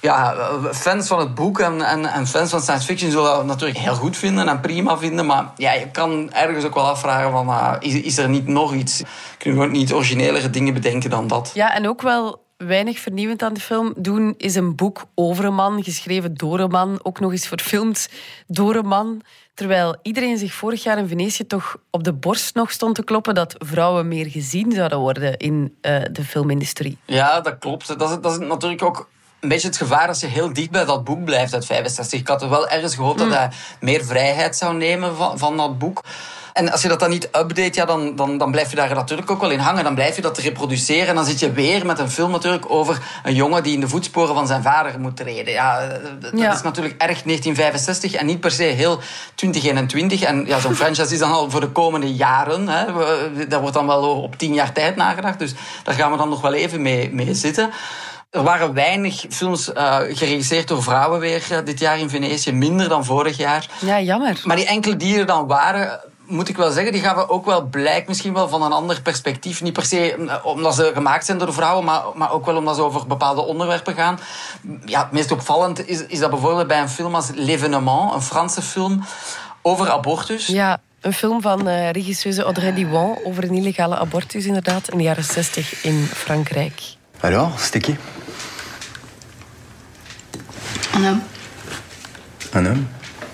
ja, 0.00 0.34
fans 0.72 1.06
van 1.06 1.18
het 1.18 1.34
boek 1.34 1.58
en, 1.58 1.80
en, 1.80 2.04
en, 2.04 2.26
fans 2.26 2.50
van 2.50 2.60
science 2.60 2.86
fiction 2.86 3.10
zullen 3.10 3.30
dat 3.30 3.44
natuurlijk 3.44 3.78
heel 3.78 3.94
goed 3.94 4.16
vinden 4.16 4.48
en 4.48 4.60
prima 4.60 4.98
vinden. 4.98 5.26
Maar 5.26 5.50
ja, 5.56 5.72
je 5.72 5.90
kan 5.90 6.32
ergens 6.32 6.64
ook 6.64 6.74
wel 6.74 6.88
afvragen 6.88 7.30
van, 7.30 7.48
uh, 7.48 7.74
is, 7.78 7.94
is 7.94 8.18
er 8.18 8.28
niet 8.28 8.46
nog 8.46 8.74
iets? 8.74 9.02
Kunnen 9.38 9.60
we 9.60 9.66
ook 9.66 9.72
niet 9.72 9.92
originelere 9.92 10.50
dingen 10.50 10.74
bedenken 10.74 11.10
dan 11.10 11.26
dat? 11.26 11.50
Ja, 11.54 11.74
en 11.74 11.88
ook 11.88 12.02
wel 12.02 12.46
weinig 12.56 12.98
vernieuwend 12.98 13.42
aan 13.42 13.54
de 13.54 13.60
film 13.60 13.94
doen 13.96 14.34
is 14.36 14.54
een 14.54 14.76
boek 14.76 15.04
over 15.14 15.44
een 15.44 15.54
man, 15.54 15.82
geschreven 15.82 16.34
door 16.34 16.58
een 16.58 16.70
man, 16.70 17.00
ook 17.02 17.20
nog 17.20 17.32
eens 17.32 17.46
verfilmd 17.46 18.08
door 18.46 18.74
een 18.74 18.86
man. 18.86 19.20
Terwijl 19.54 19.96
iedereen 20.02 20.38
zich 20.38 20.52
vorig 20.52 20.82
jaar 20.82 20.98
in 20.98 21.08
Venetië 21.08 21.46
toch 21.46 21.76
op 21.90 22.04
de 22.04 22.12
borst 22.12 22.54
nog 22.54 22.70
stond 22.70 22.94
te 22.94 23.04
kloppen 23.04 23.34
dat 23.34 23.54
vrouwen 23.58 24.08
meer 24.08 24.26
gezien 24.26 24.72
zouden 24.72 24.98
worden 24.98 25.36
in 25.36 25.76
uh, 25.82 26.00
de 26.12 26.24
filmindustrie. 26.24 26.98
Ja, 27.04 27.40
dat 27.40 27.58
klopt. 27.58 27.98
Dat 27.98 28.10
is, 28.10 28.16
dat 28.20 28.32
is 28.32 28.46
natuurlijk 28.46 28.82
ook 28.82 29.08
een 29.40 29.48
beetje 29.48 29.68
het 29.68 29.76
gevaar 29.76 30.08
als 30.08 30.20
je 30.20 30.26
heel 30.26 30.52
dicht 30.52 30.70
bij 30.70 30.84
dat 30.84 31.04
boek 31.04 31.24
blijft 31.24 31.54
uit 31.54 31.66
65. 31.66 32.20
Ik 32.20 32.28
had 32.28 32.42
er 32.42 32.48
wel 32.50 32.68
ergens 32.68 32.94
gehoopt 32.94 33.20
mm. 33.20 33.28
dat 33.28 33.38
hij 33.38 33.50
meer 33.80 34.04
vrijheid 34.04 34.56
zou 34.56 34.74
nemen 34.74 35.16
van, 35.16 35.38
van 35.38 35.56
dat 35.56 35.78
boek. 35.78 36.02
En 36.52 36.72
als 36.72 36.82
je 36.82 36.88
dat 36.88 37.00
dan 37.00 37.10
niet 37.10 37.24
update, 37.24 37.70
ja, 37.72 37.84
dan, 37.84 38.16
dan, 38.16 38.38
dan 38.38 38.50
blijf 38.50 38.70
je 38.70 38.76
daar 38.76 38.94
natuurlijk 38.94 39.30
ook 39.30 39.40
wel 39.40 39.50
in 39.50 39.58
hangen. 39.58 39.84
Dan 39.84 39.94
blijf 39.94 40.16
je 40.16 40.22
dat 40.22 40.38
reproduceren. 40.38 41.06
En 41.06 41.14
dan 41.14 41.24
zit 41.24 41.38
je 41.38 41.52
weer 41.52 41.86
met 41.86 41.98
een 41.98 42.10
film 42.10 42.30
natuurlijk 42.30 42.70
over 42.70 43.02
een 43.22 43.34
jongen 43.34 43.62
die 43.62 43.74
in 43.74 43.80
de 43.80 43.88
voetsporen 43.88 44.34
van 44.34 44.46
zijn 44.46 44.62
vader 44.62 45.00
moet 45.00 45.16
treden. 45.16 45.52
Ja, 45.52 45.86
dat 46.20 46.30
ja. 46.34 46.54
is 46.54 46.62
natuurlijk 46.62 46.94
erg 46.94 47.22
1965 47.22 48.12
en 48.12 48.26
niet 48.26 48.40
per 48.40 48.50
se 48.50 48.62
heel 48.62 49.00
2021. 49.34 50.22
En 50.22 50.46
ja, 50.46 50.58
zo'n 50.58 50.74
franchise 50.82 51.12
is 51.12 51.18
dan 51.18 51.32
al 51.32 51.50
voor 51.50 51.60
de 51.60 51.70
komende 51.70 52.14
jaren. 52.14 52.68
Hè. 52.68 52.84
Daar 53.48 53.60
wordt 53.60 53.74
dan 53.74 53.86
wel 53.86 54.22
op 54.22 54.36
tien 54.36 54.54
jaar 54.54 54.72
tijd 54.72 54.96
nagedacht. 54.96 55.38
Dus 55.38 55.54
daar 55.84 55.94
gaan 55.94 56.10
we 56.10 56.16
dan 56.16 56.28
nog 56.28 56.40
wel 56.40 56.54
even 56.54 56.82
mee, 56.82 57.10
mee 57.12 57.34
zitten. 57.34 57.70
Er 58.30 58.42
waren 58.42 58.74
weinig 58.74 59.24
films 59.28 59.68
uh, 59.68 59.96
geregisseerd 59.96 60.68
door 60.68 60.82
vrouwen 60.82 61.20
weer 61.20 61.46
uh, 61.52 61.58
dit 61.64 61.80
jaar 61.80 61.98
in 61.98 62.10
Venetië. 62.10 62.52
Minder 62.52 62.88
dan 62.88 63.04
vorig 63.04 63.36
jaar. 63.36 63.66
Ja, 63.80 64.00
jammer. 64.00 64.40
Maar 64.44 64.56
die 64.56 64.66
enkele 64.66 64.96
die 64.96 65.18
er 65.18 65.26
dan 65.26 65.46
waren, 65.46 66.00
moet 66.26 66.48
ik 66.48 66.56
wel 66.56 66.70
zeggen, 66.70 66.92
die 66.92 67.02
gaven 67.02 67.28
ook 67.28 67.44
wel 67.44 67.62
blijk 67.62 68.08
misschien 68.08 68.34
wel 68.34 68.48
van 68.48 68.62
een 68.62 68.72
ander 68.72 69.02
perspectief. 69.02 69.62
Niet 69.62 69.72
per 69.72 69.84
se 69.84 70.28
omdat 70.42 70.74
ze 70.74 70.90
gemaakt 70.94 71.24
zijn 71.24 71.38
door 71.38 71.52
vrouwen, 71.52 71.84
maar, 71.84 72.02
maar 72.14 72.32
ook 72.32 72.46
wel 72.46 72.56
omdat 72.56 72.76
ze 72.76 72.82
over 72.82 73.06
bepaalde 73.06 73.40
onderwerpen 73.40 73.94
gaan. 73.94 74.18
Ja, 74.84 75.02
het 75.02 75.12
meest 75.12 75.30
opvallend 75.30 75.88
is, 75.88 76.06
is 76.06 76.18
dat 76.18 76.30
bijvoorbeeld 76.30 76.66
bij 76.66 76.80
een 76.80 76.88
film 76.88 77.14
als 77.14 77.30
L'Evenement, 77.34 78.14
een 78.14 78.22
Franse 78.22 78.62
film 78.62 79.04
over 79.62 79.90
abortus. 79.90 80.46
Ja. 80.46 80.80
Een 81.00 81.12
film 81.12 81.42
van 81.42 81.68
uh, 81.68 81.90
regisseuse 81.90 82.42
Audrey 82.42 82.74
Diwan 82.74 83.18
over 83.24 83.44
een 83.44 83.54
illegale 83.54 83.96
abortus, 83.96 84.46
inderdaad, 84.46 84.88
in 84.88 84.98
de 84.98 85.04
jaren 85.04 85.24
60 85.24 85.84
in 85.84 86.06
Frankrijk. 86.06 86.96
Alors, 87.22 87.58
c'était 87.58 87.80
qui 87.80 87.96
Un 90.94 91.04
homme. 91.04 91.20
Un 92.54 92.66
homme 92.66 92.86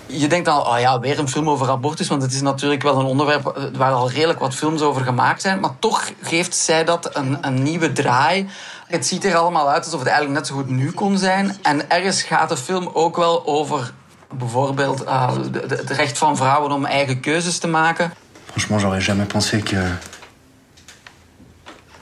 je 0.06 0.26
denkt 0.26 0.44
dan, 0.44 0.66
oh 0.66 0.78
ja, 0.78 1.00
weer 1.00 1.18
een 1.18 1.28
film 1.28 1.50
over 1.50 1.70
abortus, 1.70 2.08
want 2.08 2.22
het 2.22 2.32
is 2.32 2.40
natuurlijk 2.40 2.82
wel 2.82 2.98
een 2.98 3.04
onderwerp 3.04 3.70
waar 3.76 3.92
al 3.92 4.10
redelijk 4.10 4.38
wat 4.38 4.54
films 4.54 4.80
over 4.80 5.02
gemaakt 5.02 5.42
zijn. 5.42 5.60
Maar 5.60 5.78
toch 5.78 6.10
geeft 6.22 6.54
zij 6.54 6.84
dat 6.84 7.16
een, 7.16 7.38
een 7.40 7.62
nieuwe 7.62 7.92
draai. 7.92 8.48
Het 8.86 9.06
ziet 9.06 9.24
er 9.24 9.34
allemaal 9.34 9.70
uit 9.70 9.84
alsof 9.84 9.98
het 9.98 10.08
eigenlijk 10.08 10.38
net 10.38 10.48
zo 10.48 10.54
goed 10.54 10.68
nu 10.68 10.90
kon 10.90 11.18
zijn. 11.18 11.56
En 11.62 11.90
ergens 11.90 12.22
gaat 12.22 12.48
de 12.48 12.56
film 12.56 12.90
ook 12.92 13.16
wel 13.16 13.46
over 13.46 13.92
bijvoorbeeld 14.38 15.02
uh, 15.02 15.32
het 15.68 15.90
recht 15.90 16.18
van 16.18 16.36
vrouwen 16.36 16.72
om 16.72 16.84
eigen 16.84 17.20
keuzes 17.20 17.58
te 17.58 17.66
maken. 17.66 18.12
Franchement, 18.46 18.82
j'aurais 18.82 19.04
jamais 19.04 19.26
pensé 19.26 19.62
que. 19.62 19.90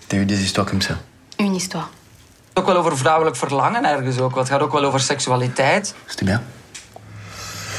T'as 0.07 0.19
eu 0.19 0.27
des 0.27 0.41
histoires 0.41 0.71
comme 0.71 0.83
ça. 0.83 1.12
Une 1.43 1.53
histoire. 1.53 1.87
Ook 2.55 2.67
wel 2.67 2.77
over 2.77 2.97
vrouwelijk 2.97 3.37
verlangen 3.37 3.85
ergens 3.85 4.19
ook. 4.19 4.37
Het 4.37 4.49
gaat 4.49 4.61
ook 4.61 4.73
wel 4.73 4.85
over 4.85 5.01
seksualiteit. 5.01 5.95
C'était 6.07 6.25
bien. 6.25 6.41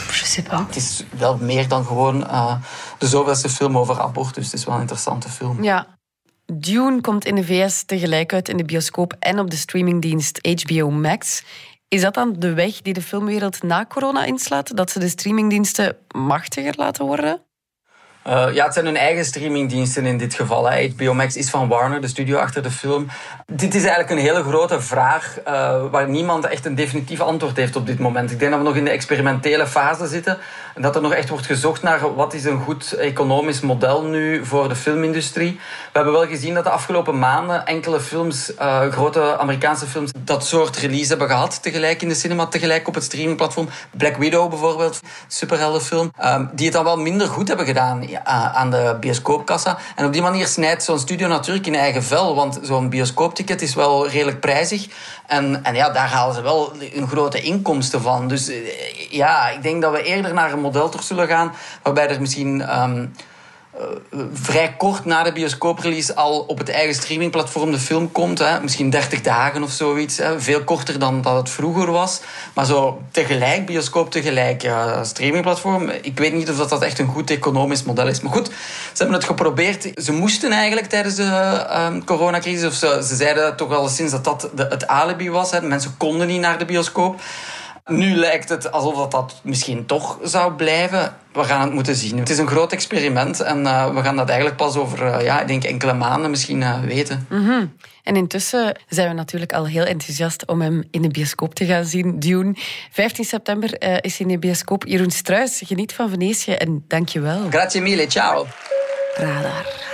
Je 0.08 0.26
sais 0.26 0.48
pas. 0.48 0.60
Het 0.60 0.76
is 0.76 1.04
wel 1.18 1.38
meer 1.38 1.68
dan 1.68 1.86
gewoon 1.86 2.22
uh, 2.22 2.56
de 2.98 3.08
zoveelste 3.08 3.50
film 3.50 3.78
over 3.78 4.02
abortus. 4.02 4.46
Het 4.46 4.54
is 4.54 4.66
wel 4.66 4.76
een 4.76 4.82
interessante 4.82 5.30
film. 5.30 5.64
Ja. 5.64 5.88
Dune 6.46 7.02
komt 7.02 7.26
in 7.26 7.36
de 7.36 7.44
VS 7.44 7.84
tegelijk 7.84 8.34
uit 8.34 8.50
in 8.50 8.58
de 8.58 8.64
bioscoop 8.64 9.16
en 9.20 9.40
op 9.40 9.50
de 9.50 9.56
streamingdienst 9.56 10.48
HBO 10.64 10.90
Max. 10.90 11.44
Is 11.88 12.02
dat 12.02 12.14
dan 12.14 12.34
de 12.38 12.54
weg 12.54 12.82
die 12.82 12.94
de 12.94 13.02
filmwereld 13.02 13.64
na 13.64 13.86
corona 13.86 14.26
inslaat? 14.26 14.78
Dat 14.78 14.92
ze 14.92 15.00
de 15.00 15.10
streamingdiensten 15.10 15.98
machtiger 16.16 16.74
laten 16.78 17.06
worden? 17.06 17.42
Uh, 18.28 18.54
ja, 18.54 18.64
het 18.64 18.74
zijn 18.74 18.86
hun 18.86 18.98
eigen 18.98 19.26
streamingdiensten 19.26 20.06
in 20.06 20.18
dit 20.18 20.34
geval. 20.34 20.70
Hè. 20.70 20.88
HBO 20.88 21.14
Max 21.14 21.36
is 21.36 21.50
van 21.50 21.68
Warner, 21.68 22.02
de 22.02 22.08
studio 22.08 22.38
achter 22.38 22.64
de 22.64 22.72
film. 22.72 23.08
Dit 23.46 23.76
is 23.76 23.82
eigenlijk 23.82 24.10
een 24.10 24.26
hele 24.26 24.44
grote 24.44 24.82
vraag 24.82 25.38
uh, 25.48 25.84
waar 25.92 26.10
niemand 26.10 26.46
echt 26.46 26.66
een 26.66 26.76
definitief 26.76 27.20
antwoord 27.20 27.58
heeft 27.58 27.76
op 27.76 27.86
dit 27.86 28.00
moment. 28.00 28.32
Ik 28.32 28.40
denk 28.40 28.52
dat 28.52 28.60
we 28.60 28.68
nog 28.68 28.76
in 28.76 28.84
de 28.84 28.90
experimentele 28.90 29.68
fase 29.68 30.08
zitten. 30.08 30.38
En 30.76 30.82
dat 30.82 30.96
er 30.96 31.02
nog 31.02 31.14
echt 31.14 31.30
wordt 31.30 31.46
gezocht 31.46 31.82
naar 31.82 32.16
wat 32.16 32.34
is 32.34 32.46
een 32.46 32.60
goed 32.60 32.94
economisch 32.94 33.62
model 33.62 34.04
nu 34.04 34.46
voor 34.46 34.70
de 34.70 34.76
filmindustrie. 34.76 35.52
We 35.52 35.60
hebben 35.92 36.14
wel 36.14 36.28
gezien 36.28 36.54
dat 36.54 36.64
de 36.64 36.70
afgelopen 36.70 37.20
maanden 37.20 37.66
enkele 37.66 38.00
films, 38.00 38.52
uh, 38.60 38.82
grote 38.82 39.38
Amerikaanse 39.38 39.86
films, 39.86 40.12
dat 40.20 40.46
soort 40.46 40.78
release 40.78 41.10
hebben 41.10 41.28
gehad 41.28 41.64
tegelijk 41.64 42.02
in 42.02 42.08
de 42.08 42.16
cinema, 42.16 42.46
tegelijk 42.46 42.88
op 42.88 42.94
het 42.94 43.04
streamingplatform. 43.04 43.70
Black 43.92 44.16
Widow 44.16 44.50
bijvoorbeeld, 44.50 45.00
superheldenfilm, 45.28 46.12
um, 46.24 46.50
die 46.54 46.66
het 46.66 46.76
dan 46.76 46.84
wel 46.84 46.98
minder 46.98 47.28
goed 47.28 47.48
hebben 47.48 47.66
gedaan 47.66 48.12
aan 48.54 48.72
de 48.72 48.98
bioscoopkassa. 49.00 49.78
En 49.96 50.06
op 50.06 50.14
die 50.14 50.22
manier 50.22 50.48
snijdt 50.48 50.84
zo'n 50.84 51.00
studio 51.00 51.28
natuurlijk 51.28 51.68
in 51.68 51.76
eigen 51.76 52.04
vel, 52.04 52.36
want 52.36 52.60
zo'n 52.62 52.90
bioscoopticket 52.90 53.62
is 53.62 53.76
wel 53.76 54.08
redelijk 54.08 54.40
prijzig. 54.40 54.88
En, 55.28 55.64
en 55.64 55.76
ja, 55.76 55.90
daar 55.90 56.10
halen 56.10 56.36
ze 56.36 56.42
wel 56.42 56.74
een 56.94 57.08
grote 57.08 57.42
inkomsten 57.42 58.02
van. 58.02 58.28
Dus 58.28 58.48
eh, 58.48 58.56
ja, 59.10 59.50
ik 59.50 59.64
denk 59.64 59.82
dat 59.82 59.92
we 59.92 60.04
eerder 60.04 60.34
naar 60.34 60.52
een 60.52 60.60
model 60.60 60.90
toch 60.90 61.04
zullen 61.04 61.28
gaan 61.28 61.54
waarbij 61.84 62.10
er 62.10 62.22
misschien 62.22 62.80
um, 62.82 63.14
eh, 63.78 64.20
vrij 64.34 64.76
kort 64.78 65.06
na 65.06 65.24
de 65.24 65.32
bioscooprelease 65.32 66.16
al 66.16 66.40
op 66.40 66.58
het 66.58 66.70
eigen 66.70 66.96
streamingplatform 66.96 67.72
de 67.72 67.80
film 67.80 68.12
komt. 68.12 68.40
Hè. 68.40 68.62
Misschien 68.62 68.90
30 68.90 69.22
dagen 69.22 69.64
of 69.64 69.72
zoiets. 69.72 70.18
Hè. 70.18 70.40
Veel 70.40 70.64
korter 70.64 71.00
dan 71.00 71.22
dat 71.22 71.36
het 71.36 71.50
vroeger 71.50 71.92
was. 71.92 72.22
Maar 72.54 72.66
zo 72.66 73.02
tegelijk, 73.12 73.66
bioscoop 73.66 74.12
tegelijk, 74.12 74.62
ja, 74.62 75.04
streamingplatform. 75.04 75.90
Ik 75.90 76.18
weet 76.18 76.34
niet 76.34 76.50
of 76.50 76.58
dat, 76.58 76.70
dat 76.70 76.82
echt 76.82 77.00
een 77.00 77.08
goed 77.08 77.30
economisch 77.30 77.84
model 77.84 78.08
is. 78.08 78.22
Maar 78.22 78.32
goed, 78.32 78.48
ze 78.48 78.54
hebben 78.98 79.16
het 79.16 79.26
geprobeerd. 79.26 79.92
Ze 79.96 80.12
moesten 80.12 80.52
eigenlijk 80.52 80.88
tijdens 80.88 81.16
de 81.16 81.24
ehm, 81.70 82.04
coronacrisis, 82.04 82.66
of 82.66 82.74
ze, 82.74 83.04
ze 83.08 83.16
zeiden 83.16 83.56
toch 83.56 83.74
al 83.74 83.88
sinds 83.88 84.12
dat 84.12 84.24
dat 84.24 84.50
het 84.56 84.88
alibi 84.88 85.30
was. 85.30 85.52
Hè. 85.52 85.62
Mensen 85.62 85.98
konden 85.98 86.28
niet 86.28 86.42
naar 86.42 86.58
de 86.58 86.66
bioscoop. 86.66 87.22
Nu 87.86 88.16
lijkt 88.16 88.50
het 88.50 88.72
alsof 88.72 88.96
dat, 88.96 89.12
dat 89.12 89.42
misschien 89.44 89.86
toch 89.86 90.20
zou 90.24 90.54
blijven. 90.54 91.16
We 91.34 91.44
gaan 91.44 91.62
het 91.62 91.74
moeten 91.74 91.96
zien. 91.96 92.18
Het 92.18 92.30
is 92.30 92.38
een 92.38 92.48
groot 92.48 92.72
experiment 92.72 93.40
en 93.40 93.66
eh, 93.66 93.94
we 93.94 94.02
gaan 94.02 94.16
dat 94.16 94.28
eigenlijk 94.28 94.58
pas 94.58 94.76
over 94.76 95.06
eh, 95.06 95.26
ja, 95.26 95.42
ik 95.42 95.48
denk 95.48 95.64
enkele 95.64 95.94
maanden 95.94 96.30
misschien 96.30 96.64
eh, 96.64 96.80
weten. 96.80 97.28
Mhm. 97.30 97.66
En 98.04 98.16
intussen 98.16 98.80
zijn 98.88 99.08
we 99.08 99.14
natuurlijk 99.14 99.54
al 99.54 99.68
heel 99.68 99.86
enthousiast 99.86 100.46
om 100.46 100.62
hem 100.62 100.84
in 100.92 101.02
de 101.02 101.08
bioscoop 101.08 101.54
te 101.54 101.66
gaan 101.66 101.86
zien. 101.86 102.20
Dune. 102.20 102.56
15 102.92 103.26
september 103.26 103.74
eh, 103.74 103.98
is 104.02 104.18
hij 104.18 104.28
in 104.28 104.34
de 104.34 104.40
bioscoop. 104.40 104.86
Jeroen 104.86 105.12
Struis, 105.12 105.62
geniet 105.66 105.94
van 105.94 106.10
Venetië 106.10 106.52
en 106.52 106.86
dank 106.88 107.10
je 107.10 107.20
wel. 107.20 107.50
Grazie 107.50 107.82
mille, 107.82 108.08
ciao. 108.08 108.46
Radar. 109.16 109.93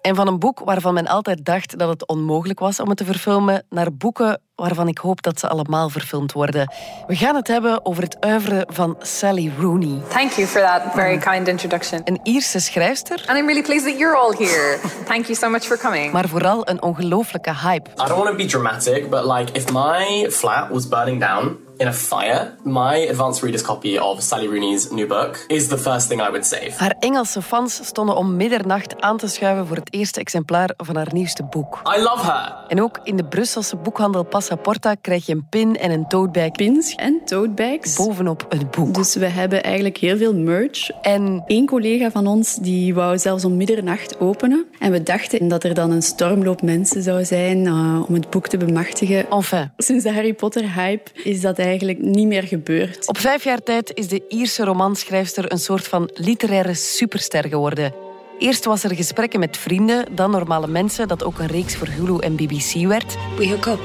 En 0.00 0.14
van 0.14 0.26
een 0.26 0.38
boek 0.38 0.60
waarvan 0.64 0.94
men 0.94 1.06
altijd 1.06 1.44
dacht 1.44 1.78
dat 1.78 1.88
het 1.88 2.06
onmogelijk 2.06 2.58
was 2.58 2.80
om 2.80 2.88
het 2.88 2.96
te 2.96 3.04
verfilmen, 3.04 3.64
naar 3.68 3.92
boeken 3.92 4.40
waarvan 4.54 4.88
ik 4.88 4.98
hoop 4.98 5.22
dat 5.22 5.40
ze 5.40 5.48
allemaal 5.48 5.88
verfilmd 5.88 6.32
worden. 6.32 6.72
We 7.06 7.16
gaan 7.16 7.34
het 7.34 7.46
hebben 7.46 7.84
over 7.86 8.02
het 8.02 8.16
oeuvre 8.24 8.66
van 8.70 8.96
Sally 8.98 9.52
Rooney. 9.58 10.00
Thank 10.08 10.32
you 10.32 10.46
for 10.46 10.60
that 10.60 10.82
very 10.94 11.18
kind 11.18 11.48
introduction. 11.48 12.00
Een 12.04 12.20
Ierse 12.22 12.60
schrijfster. 12.60 13.24
And 13.26 13.38
I'm 13.38 13.46
really 13.46 13.62
pleased 13.62 13.86
that 13.86 13.98
you're 13.98 14.16
all 14.16 14.34
here. 14.36 14.78
Thank 15.04 15.24
you 15.24 15.34
so 15.34 15.50
much 15.50 15.62
for 15.62 15.78
coming. 15.78 16.12
Maar 16.12 16.28
vooral 16.28 16.68
een 16.68 16.82
ongelooflijke 16.82 17.54
hype. 17.54 17.90
I 17.90 17.94
don't 17.94 18.08
want 18.08 18.28
to 18.28 18.36
be 18.36 18.46
dramatic, 18.46 19.10
but 19.10 19.24
like 19.24 19.52
if 19.52 19.72
my 19.72 20.30
flat 20.30 20.70
was 20.70 20.88
burning 20.88 21.20
down 21.20 21.56
in 21.80 21.86
a 21.86 21.92
fire, 21.92 22.52
my 22.62 23.08
advanced 23.08 23.42
reader's 23.42 23.62
copy 23.62 23.98
of 23.98 24.22
Sally 24.22 24.46
Rooney's 24.46 24.90
new 24.90 25.06
book 25.06 25.44
is 25.48 25.68
the 25.68 25.78
first 25.78 26.08
thing 26.08 26.20
I 26.20 26.28
would 26.28 26.46
save. 26.46 26.72
Haar 26.76 26.94
Engelse 26.98 27.42
fans 27.42 27.80
stonden 27.84 28.16
om 28.16 28.36
middernacht 28.36 29.00
aan 29.00 29.16
te 29.16 29.28
schuiven 29.28 29.66
voor 29.66 29.76
het 29.76 29.94
eerste 29.94 30.20
exemplaar 30.20 30.70
van 30.76 30.96
haar 30.96 31.08
nieuwste 31.12 31.42
boek. 31.42 31.82
I 31.96 32.02
love 32.02 32.32
her. 32.32 32.54
En 32.68 32.82
ook 32.82 33.00
in 33.02 33.16
de 33.16 33.24
Brusselse 33.24 33.76
boekhandel 33.76 34.22
Passaporta 34.22 34.94
krijg 34.94 35.26
je 35.26 35.32
een 35.32 35.46
pin 35.48 35.76
en 35.76 35.90
een 35.90 36.08
toadbag. 36.08 36.50
Pins 36.50 36.94
en 36.94 37.20
toadbags. 37.24 37.96
Bovenop 37.96 38.46
het 38.48 38.70
boek. 38.70 38.94
Dus 38.94 39.14
we 39.14 39.26
hebben 39.26 39.62
eigenlijk 39.62 39.96
heel 39.96 40.16
veel 40.16 40.34
merch. 40.34 40.90
En 41.02 41.42
één 41.46 41.66
collega 41.66 42.10
van 42.10 42.26
ons 42.26 42.54
die 42.54 42.94
wou 42.94 43.18
zelfs 43.18 43.44
om 43.44 43.56
middernacht 43.56 44.20
openen. 44.20 44.66
En 44.78 44.92
we 44.92 45.02
dachten 45.02 45.48
dat 45.48 45.64
er 45.64 45.74
dan 45.74 45.90
een 45.90 46.02
stormloop 46.02 46.62
mensen 46.62 47.02
zou 47.02 47.24
zijn 47.24 47.64
uh, 47.64 48.02
om 48.08 48.14
het 48.14 48.30
boek 48.30 48.48
te 48.48 48.56
bemachtigen. 48.56 49.30
Enfin. 49.30 49.70
Sinds 49.76 50.04
de 50.04 50.12
Harry 50.12 50.34
Potter 50.34 50.74
hype 50.74 51.10
is 51.14 51.40
dat 51.40 51.58
eigenlijk 51.58 51.68
niet 51.98 52.26
meer 52.26 52.42
gebeurd. 52.42 53.08
Op 53.08 53.18
vijf 53.18 53.44
jaar 53.44 53.62
tijd 53.62 53.90
is 53.94 54.08
de 54.08 54.22
Ierse 54.28 54.64
romanschrijfster 54.64 55.52
een 55.52 55.58
soort 55.58 55.88
van 55.88 56.10
literaire 56.14 56.74
superster 56.74 57.48
geworden. 57.48 57.94
Eerst 58.38 58.64
was 58.64 58.84
er 58.84 58.94
gesprekken 58.94 59.40
met 59.40 59.56
vrienden, 59.56 60.14
dan 60.14 60.30
normale 60.30 60.66
mensen, 60.66 61.08
dat 61.08 61.24
ook 61.24 61.38
een 61.38 61.46
reeks 61.46 61.76
voor 61.76 61.88
Hulu 61.88 62.18
en 62.18 62.36
BBC 62.36 62.86
werd. 62.86 63.16
We 63.36 63.48
hook 63.48 63.66
up 63.66 63.80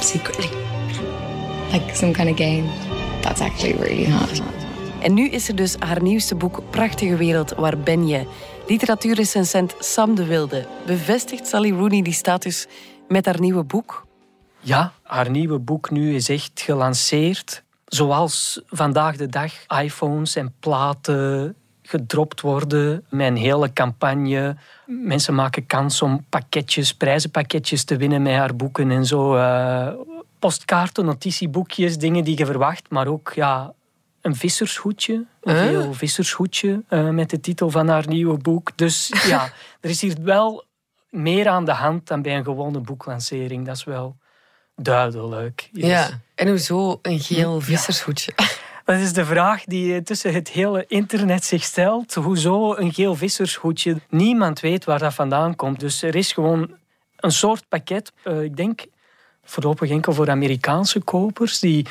secretly, 0.00 0.48
like 1.72 1.96
some 1.96 2.12
kind 2.12 2.30
of 2.30 2.36
game. 2.36 2.64
That's 3.20 3.40
actually 3.40 3.76
really 3.76 4.12
hot. 4.12 4.42
En 5.02 5.14
nu 5.14 5.28
is 5.28 5.48
er 5.48 5.56
dus 5.56 5.76
haar 5.78 6.02
nieuwste 6.02 6.34
boek 6.34 6.62
Prachtige 6.70 7.16
Wereld, 7.16 7.54
Waar 7.54 7.78
ben 7.78 8.06
je? 8.06 8.26
Literatuurrecensent 8.66 9.74
Sam 9.78 10.14
de 10.14 10.24
Wilde. 10.24 10.66
Bevestigt 10.86 11.46
Sally 11.46 11.70
Rooney 11.70 12.02
die 12.02 12.12
status 12.12 12.66
met 13.08 13.26
haar 13.26 13.40
nieuwe 13.40 13.64
boek? 13.64 14.06
Ja, 14.62 14.92
haar 15.02 15.30
nieuwe 15.30 15.58
boek 15.58 15.90
nu 15.90 16.14
is 16.14 16.28
echt 16.28 16.60
gelanceerd. 16.60 17.62
Zoals 17.86 18.60
vandaag 18.66 19.16
de 19.16 19.26
dag 19.26 19.52
iPhones 19.82 20.36
en 20.36 20.54
platen 20.60 21.54
gedropt 21.82 22.40
worden 22.40 23.04
een 23.10 23.36
hele 23.36 23.72
campagne. 23.72 24.56
Mensen 24.86 25.34
maken 25.34 25.66
kans 25.66 26.02
om 26.02 26.24
pakketjes, 26.28 26.94
prijzenpakketjes 26.94 27.84
te 27.84 27.96
winnen 27.96 28.22
met 28.22 28.34
haar 28.34 28.56
boeken 28.56 28.90
en 28.90 29.06
zo. 29.06 29.36
Uh, 29.36 29.88
postkaarten, 30.38 31.04
notitieboekjes, 31.04 31.98
dingen 31.98 32.24
die 32.24 32.38
je 32.38 32.46
verwacht, 32.46 32.90
maar 32.90 33.06
ook 33.06 33.32
ja, 33.34 33.72
een 34.20 34.36
vissershoedje. 34.36 35.24
Een 35.42 35.54
Huh? 35.54 35.62
heel 35.62 35.92
vissershoedje 35.94 36.82
uh, 36.88 37.08
met 37.08 37.30
de 37.30 37.40
titel 37.40 37.70
van 37.70 37.88
haar 37.88 38.08
nieuwe 38.08 38.38
boek. 38.38 38.76
Dus 38.76 39.12
ja, 39.26 39.52
er 39.80 39.90
is 39.90 40.00
hier 40.00 40.16
wel 40.22 40.64
meer 41.10 41.48
aan 41.48 41.64
de 41.64 41.72
hand 41.72 42.06
dan 42.06 42.22
bij 42.22 42.36
een 42.36 42.44
gewone 42.44 42.80
boeklancering. 42.80 43.66
Dat 43.66 43.76
is 43.76 43.84
wel 43.84 44.16
duidelijk. 44.76 45.68
Ja, 45.72 46.20
en 46.34 46.48
hoezo 46.48 46.98
een 47.02 47.20
geel 47.20 47.54
Ja. 47.54 47.60
vissershoedje? 47.60 48.32
Dat 48.84 48.98
is 48.98 49.12
de 49.12 49.24
vraag 49.24 49.64
die 49.64 49.94
eh, 49.94 50.00
tussen 50.02 50.32
het 50.34 50.48
hele 50.48 50.84
internet 50.88 51.44
zich 51.44 51.62
stelt. 51.62 52.14
Hoezo 52.14 52.76
een 52.76 52.92
geel 52.92 53.14
vissershoedje? 53.14 54.00
Niemand 54.08 54.60
weet 54.60 54.84
waar 54.84 54.98
dat 54.98 55.14
vandaan 55.14 55.56
komt. 55.56 55.80
Dus 55.80 56.02
er 56.02 56.14
is 56.14 56.32
gewoon 56.32 56.70
een 57.16 57.32
soort 57.32 57.64
pakket. 57.68 58.12
eh, 58.22 58.42
ik 58.42 58.56
denk 58.56 58.84
voorlopig 59.44 59.90
enkel 59.90 60.12
voor 60.12 60.30
Amerikaanse 60.30 61.00
kopers 61.00 61.58
die 61.58 61.86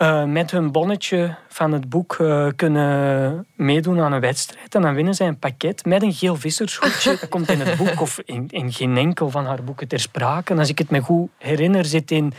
eh, 0.00 0.24
met 0.24 0.50
hun 0.50 0.72
bonnetje 0.72 1.34
van 1.48 1.72
het 1.72 1.88
boek 1.88 2.14
eh, 2.20 2.46
kunnen 2.56 3.46
meedoen 3.54 4.00
aan 4.00 4.12
een 4.12 4.20
wedstrijd. 4.20 4.74
En 4.74 4.82
dan 4.82 4.94
winnen 4.94 5.14
zij 5.14 5.26
een 5.26 5.38
pakket 5.38 5.84
met 5.84 6.02
een 6.02 6.12
geel 6.12 6.36
vissershoedje. 6.36 7.10
Dat 7.10 7.28
komt 7.28 7.50
in 7.50 7.60
het 7.60 7.76
boek 7.76 8.00
of 8.00 8.20
in, 8.24 8.46
in 8.50 8.72
geen 8.72 8.96
enkel 8.96 9.30
van 9.30 9.46
haar 9.46 9.64
boeken 9.64 9.88
ter 9.88 10.00
sprake. 10.00 10.52
En 10.52 10.58
als 10.58 10.68
ik 10.68 10.78
het 10.78 10.90
me 10.90 11.00
goed 11.00 11.30
herinner, 11.38 11.84
zit 11.84 12.10
in 12.10 12.32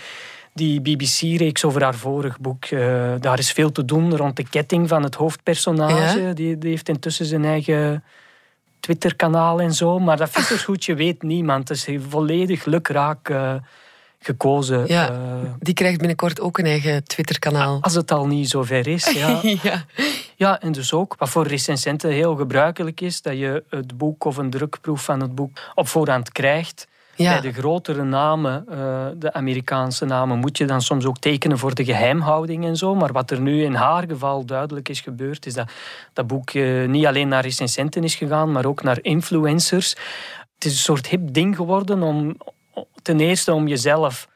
die 0.53 0.81
BBC-reeks 0.81 1.65
over 1.65 1.83
haar 1.83 1.95
vorig 1.95 2.39
boek. 2.39 2.65
eh, 2.65 3.13
daar 3.19 3.39
is 3.39 3.51
veel 3.51 3.71
te 3.71 3.85
doen 3.85 4.15
rond 4.17 4.35
de 4.35 4.49
ketting 4.49 4.87
van 4.87 5.03
het 5.03 5.15
hoofdpersonage. 5.15 6.19
Ja? 6.21 6.33
Die, 6.33 6.57
die 6.57 6.69
heeft 6.69 6.89
intussen 6.89 7.25
zijn 7.25 7.45
eigen 7.45 8.03
Twitter-kanaal 8.79 9.61
en 9.61 9.73
zo. 9.73 9.99
Maar 9.99 10.17
dat 10.17 10.29
vissershoedje 10.29 10.95
weet 10.95 11.23
niemand. 11.23 11.69
Het 11.69 11.87
is 11.87 11.97
volledig 12.09 12.65
lukraak 12.65 13.29
gekozen. 14.23 14.87
Ja, 14.87 15.09
eh, 15.09 15.15
die 15.59 15.73
krijgt 15.73 15.97
binnenkort 15.97 16.41
ook 16.41 16.57
een 16.57 16.65
eigen 16.65 17.03
Twitter-kanaal. 17.03 17.77
als 17.81 17.93
het 17.93 18.11
al 18.11 18.27
niet 18.27 18.49
zover 18.49 18.87
is. 18.87 19.11
Ja. 19.11 19.39
ja. 19.63 19.85
ja, 20.35 20.61
en 20.61 20.71
dus 20.71 20.93
ook 20.93 21.15
wat 21.17 21.29
voor 21.29 21.47
recensenten 21.47 22.11
heel 22.11 22.35
gebruikelijk 22.35 23.01
is, 23.01 23.21
dat 23.21 23.37
je 23.37 23.63
het 23.69 23.97
boek 23.97 24.23
of 24.23 24.37
een 24.37 24.49
drukproef 24.49 25.03
van 25.03 25.21
het 25.21 25.35
boek 25.35 25.71
op 25.75 25.87
voorhand 25.87 26.31
krijgt. 26.31 26.87
Ja. 27.15 27.31
Bij 27.31 27.51
de 27.51 27.59
grotere 27.59 28.03
namen, 28.03 28.65
eh, 28.69 29.07
de 29.15 29.33
Amerikaanse 29.33 30.05
namen, 30.05 30.39
moet 30.39 30.57
je 30.57 30.65
dan 30.65 30.81
soms 30.81 31.05
ook 31.05 31.17
tekenen 31.17 31.57
voor 31.57 31.75
de 31.75 31.85
geheimhouding 31.85 32.65
en 32.65 32.75
zo. 32.77 32.95
Maar 32.95 33.11
wat 33.11 33.31
er 33.31 33.41
nu 33.41 33.63
in 33.63 33.73
haar 33.73 34.03
geval 34.07 34.45
duidelijk 34.45 34.89
is 34.89 34.99
gebeurd, 34.99 35.45
is 35.45 35.53
dat 35.53 35.71
dat 36.13 36.27
boek 36.27 36.49
eh, 36.49 36.87
niet 36.87 37.05
alleen 37.05 37.27
naar 37.27 37.43
recensenten 37.43 38.03
is 38.03 38.15
gegaan, 38.15 38.51
maar 38.51 38.65
ook 38.65 38.83
naar 38.83 38.97
influencers. 39.01 39.89
Het 40.55 40.65
is 40.65 40.71
een 40.71 40.77
soort 40.77 41.07
hip 41.07 41.33
ding 41.33 41.55
geworden 41.55 42.03
om 42.03 42.37
ten 43.01 43.19
eerste 43.19 43.53
om 43.53 43.67
jezelf 43.67 44.27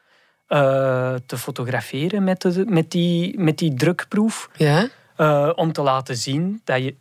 eh, 0.46 1.14
te 1.26 1.38
fotograferen 1.38 2.24
met, 2.24 2.42
de, 2.42 2.64
met, 2.68 2.90
die, 2.90 3.38
met 3.38 3.58
die 3.58 3.74
drukproef. 3.74 4.48
Ja? 4.56 4.88
Eh, 5.16 5.50
om 5.54 5.72
te 5.72 5.82
laten 5.82 6.16
zien 6.16 6.60
dat 6.64 6.82
je, 6.82 6.94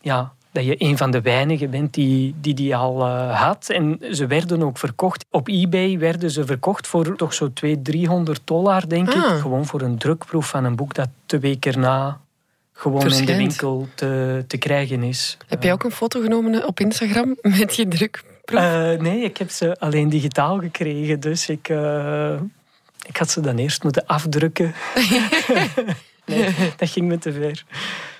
ja, 0.00 0.32
dat 0.52 0.64
je 0.64 0.74
een 0.78 0.96
van 0.96 1.10
de 1.10 1.20
weinigen 1.20 1.70
bent 1.70 1.94
die 1.94 2.34
die, 2.40 2.54
die 2.54 2.76
al 2.76 3.06
eh, 3.06 3.40
had. 3.42 3.68
En 3.68 3.98
ze 4.10 4.26
werden 4.26 4.62
ook 4.62 4.78
verkocht. 4.78 5.24
Op 5.30 5.48
eBay 5.48 5.98
werden 5.98 6.30
ze 6.30 6.44
verkocht 6.44 6.86
voor 6.86 7.16
toch 7.16 7.34
zo 7.34 7.52
200, 7.52 7.90
300 7.90 8.40
dollar, 8.44 8.88
denk 8.88 9.08
ik. 9.08 9.22
Ah. 9.22 9.40
Gewoon 9.40 9.66
voor 9.66 9.80
een 9.80 9.98
drukproef 9.98 10.48
van 10.48 10.64
een 10.64 10.76
boek 10.76 10.94
dat 10.94 11.08
twee 11.26 11.40
weken 11.40 11.72
erna 11.72 12.20
gewoon 12.72 13.12
in 13.12 13.24
de 13.24 13.36
winkel 13.36 13.88
te, 13.94 14.44
te 14.46 14.56
krijgen 14.56 15.02
is. 15.02 15.36
Heb 15.46 15.62
jij 15.62 15.72
ook 15.72 15.84
een 15.84 15.90
foto 15.90 16.20
genomen 16.20 16.66
op 16.66 16.80
Instagram 16.80 17.36
met 17.42 17.76
je 17.76 17.88
druk? 17.88 18.22
Eh, 18.44 18.90
nee, 18.90 19.22
ik 19.22 19.36
heb 19.36 19.50
ze 19.50 19.76
alleen 19.78 20.08
digitaal 20.08 20.58
gekregen. 20.58 21.20
Dus 21.20 21.48
ik, 21.48 21.68
eh, 21.68 22.40
ik 23.06 23.16
had 23.16 23.30
ze 23.30 23.40
dan 23.40 23.56
eerst 23.56 23.82
moeten 23.82 24.06
afdrukken. 24.06 24.74
nee, 26.26 26.54
dat 26.76 26.90
ging 26.90 27.08
me 27.08 27.18
te 27.18 27.32
ver. 27.32 27.64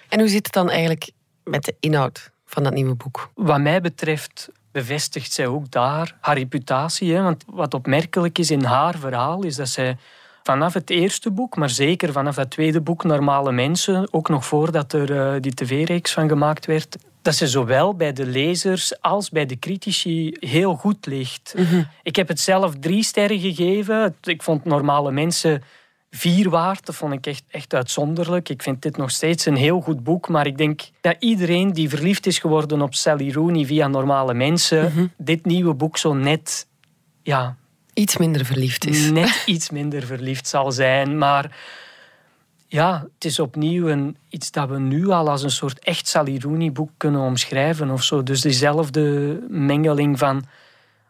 En 0.08 0.18
hoe 0.18 0.28
zit 0.28 0.44
het 0.44 0.54
dan 0.54 0.70
eigenlijk 0.70 1.10
met 1.44 1.64
de 1.64 1.74
inhoud 1.80 2.30
van 2.46 2.62
dat 2.62 2.72
nieuwe 2.72 2.94
boek? 2.94 3.30
Wat 3.34 3.60
mij 3.60 3.80
betreft 3.80 4.48
bevestigt 4.72 5.32
zij 5.32 5.46
ook 5.46 5.70
daar 5.70 6.16
haar 6.20 6.38
reputatie. 6.38 7.14
Hè? 7.14 7.22
Want 7.22 7.44
wat 7.46 7.74
opmerkelijk 7.74 8.38
is 8.38 8.50
in 8.50 8.64
haar 8.64 8.98
verhaal, 8.98 9.42
is 9.42 9.56
dat 9.56 9.68
zij 9.68 9.96
vanaf 10.42 10.74
het 10.74 10.90
eerste 10.90 11.30
boek, 11.30 11.56
maar 11.56 11.70
zeker 11.70 12.12
vanaf 12.12 12.34
dat 12.34 12.50
tweede 12.50 12.80
boek, 12.80 13.04
Normale 13.04 13.52
Mensen, 13.52 14.08
ook 14.12 14.28
nog 14.28 14.46
voordat 14.46 14.92
er 14.92 15.18
eh, 15.18 15.40
die 15.40 15.54
tv-reeks 15.54 16.12
van 16.12 16.28
gemaakt 16.28 16.66
werd, 16.66 16.96
dat 17.22 17.34
ze 17.34 17.46
zowel 17.46 17.94
bij 17.94 18.12
de 18.12 18.26
lezers 18.26 19.00
als 19.00 19.30
bij 19.30 19.46
de 19.46 19.58
critici 19.58 20.36
heel 20.40 20.74
goed 20.74 21.06
ligt. 21.06 21.54
Ik 22.02 22.16
heb 22.16 22.28
het 22.28 22.40
zelf 22.40 22.74
drie 22.80 23.04
sterren 23.04 23.40
gegeven. 23.40 24.14
Ik 24.22 24.42
vond 24.42 24.64
Normale 24.64 25.12
Mensen 25.12 25.62
vier 26.10 26.50
waard. 26.50 26.86
Dat 26.86 26.94
vond 26.94 27.12
ik 27.12 27.26
echt, 27.26 27.42
echt 27.50 27.74
uitzonderlijk. 27.74 28.48
Ik 28.48 28.62
vind 28.62 28.82
dit 28.82 28.96
nog 28.96 29.10
steeds 29.10 29.46
een 29.46 29.56
heel 29.56 29.80
goed 29.80 30.02
boek. 30.04 30.28
Maar 30.28 30.46
ik 30.46 30.58
denk 30.58 30.80
dat 31.00 31.16
iedereen 31.18 31.72
die 31.72 31.88
verliefd 31.88 32.26
is 32.26 32.38
geworden 32.38 32.82
op 32.82 32.94
Sally 32.94 33.32
Rooney 33.32 33.64
via 33.66 33.88
normale 33.88 34.34
mensen, 34.34 34.84
Mhm. 34.84 35.06
dit 35.16 35.44
nieuwe 35.44 35.74
boek 35.74 35.96
zo 35.96 36.14
net 36.14 36.66
ja, 37.22 37.56
Iets 37.94 38.16
minder 38.16 38.44
verliefd 38.44 38.86
is. 38.86 39.10
net 39.10 39.42
iets 39.46 39.70
minder 39.70 40.02
verliefd 40.06 40.48
zal 40.48 40.72
zijn. 40.72 41.18
Maar 41.18 41.56
ja, 42.72 43.06
het 43.14 43.24
is 43.24 43.38
opnieuw 43.38 44.12
iets 44.28 44.50
dat 44.50 44.68
we 44.68 44.78
nu 44.78 45.08
al 45.08 45.30
als 45.30 45.42
een 45.42 45.50
soort 45.50 45.78
echt 45.78 46.08
Sally 46.08 46.38
Rooney 46.40 46.72
boek 46.72 46.90
kunnen 46.96 47.20
omschrijven 47.20 47.90
of 47.90 48.02
zo. 48.02 48.22
Dus 48.22 48.40
diezelfde 48.40 49.38
mengeling 49.48 50.18
van 50.18 50.44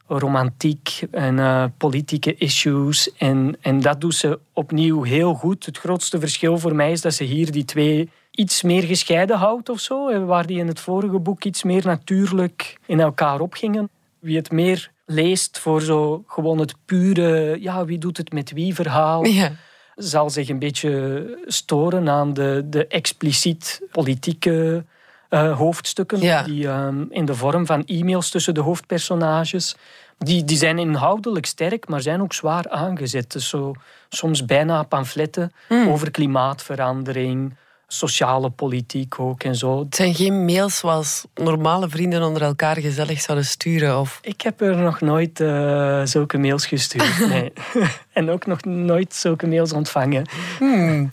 romantiek 0.07 1.03
en 1.11 1.39
eh, 1.39 1.65
politieke 1.77 2.35
issues. 2.35 3.13
En, 3.17 3.57
en 3.61 3.81
dat 3.81 4.01
doet 4.01 4.15
ze 4.15 4.39
opnieuw 4.53 5.03
heel 5.03 5.35
goed. 5.35 5.67
Het 5.67 5.79
grootste 5.79 6.21
verschil 6.21 6.59
voor 6.59 6.75
mij 6.75 6.93
is 6.93 7.01
dat 7.01 7.15
ze 7.15 7.25
hier 7.25 7.53
die 7.53 7.65
twee 7.65 8.11
iets 8.31 8.63
meer 8.63 8.83
gescheiden 8.83 9.37
houdt 9.37 9.69
of 9.69 9.81
zo. 9.81 10.09
eh, 10.09 10.25
Waar 10.25 10.47
die 10.47 10.59
in 10.59 10.67
het 10.69 10.81
vorige 10.81 11.19
boek 11.19 11.45
iets 11.45 11.63
meer 11.63 11.85
natuurlijk 11.85 12.79
in 12.87 13.01
elkaar 13.01 13.41
opgingen. 13.41 13.89
Wie 14.19 14.37
het 14.37 14.51
meer 14.51 14.91
leest 15.07 15.59
voor 15.59 15.83
zo 15.83 16.25
gewoon 16.27 16.59
het 16.59 16.75
pure, 16.85 17.57
ja, 17.61 17.85
wie 17.85 17.99
doet 17.99 18.17
het 18.17 18.33
met 18.33 18.53
wie 18.53 18.75
verhaal. 18.75 19.25
Zal 19.95 20.31
zich 20.31 20.49
een 20.49 20.59
beetje 20.59 21.39
storen 21.47 22.09
aan 22.09 22.35
de, 22.35 22.63
de 22.67 22.87
expliciet 22.87 23.81
politieke 23.91 24.85
eh, 25.29 25.59
hoofdstukken. 25.59 26.21
Ja. 26.21 26.43
Die 26.43 26.69
ehm, 26.69 27.05
in 27.09 27.25
de 27.25 27.35
vorm 27.35 27.67
van 27.67 27.85
e-mails 27.85 28.31
tussen 28.31 28.55
de 28.55 28.61
hoofdpersonages. 28.61 29.77
Die, 30.19 30.45
die 30.45 30.57
zijn 30.57 30.79
inhoudelijk 30.79 31.47
sterk, 31.47 31.89
maar 31.89 32.01
zijn 32.01 32.23
ook 32.23 32.33
zwaar 32.33 32.69
aangezet. 32.69 33.33
Dus 33.33 33.49
zo, 33.49 33.73
soms 34.09 34.45
bijna 34.45 34.83
pamfletten 34.83 35.53
Hmm. 35.69 35.89
over 35.89 36.11
klimaatverandering, 36.11 37.55
sociale 37.93 38.51
politiek 38.51 39.21
ook 39.21 39.43
en 39.43 39.55
zo. 39.55 39.79
Het 39.79 39.95
zijn 39.95 40.15
geen 40.15 40.45
mails 40.45 40.79
zoals 40.79 41.25
normale 41.35 41.89
vrienden 41.89 42.23
onder 42.23 42.43
elkaar 42.43 42.77
gezellig 42.77 43.21
zouden 43.21 43.47
sturen. 43.47 44.01
Of... 44.01 44.19
Ik 44.23 44.41
heb 44.41 44.61
er 44.61 44.77
nog 44.77 45.01
nooit 45.01 45.41
eh, 45.41 46.01
zulke 46.05 46.39
mails 46.39 46.67
gestuurd. 46.67 47.11
Nee. 47.33 47.53
en 48.13 48.31
ook 48.31 48.47
nog 48.47 48.65
nooit 48.65 49.15
zulke 49.15 49.47
mails 49.47 49.73
ontvangen. 49.73 50.29
Hmm. 50.59 51.13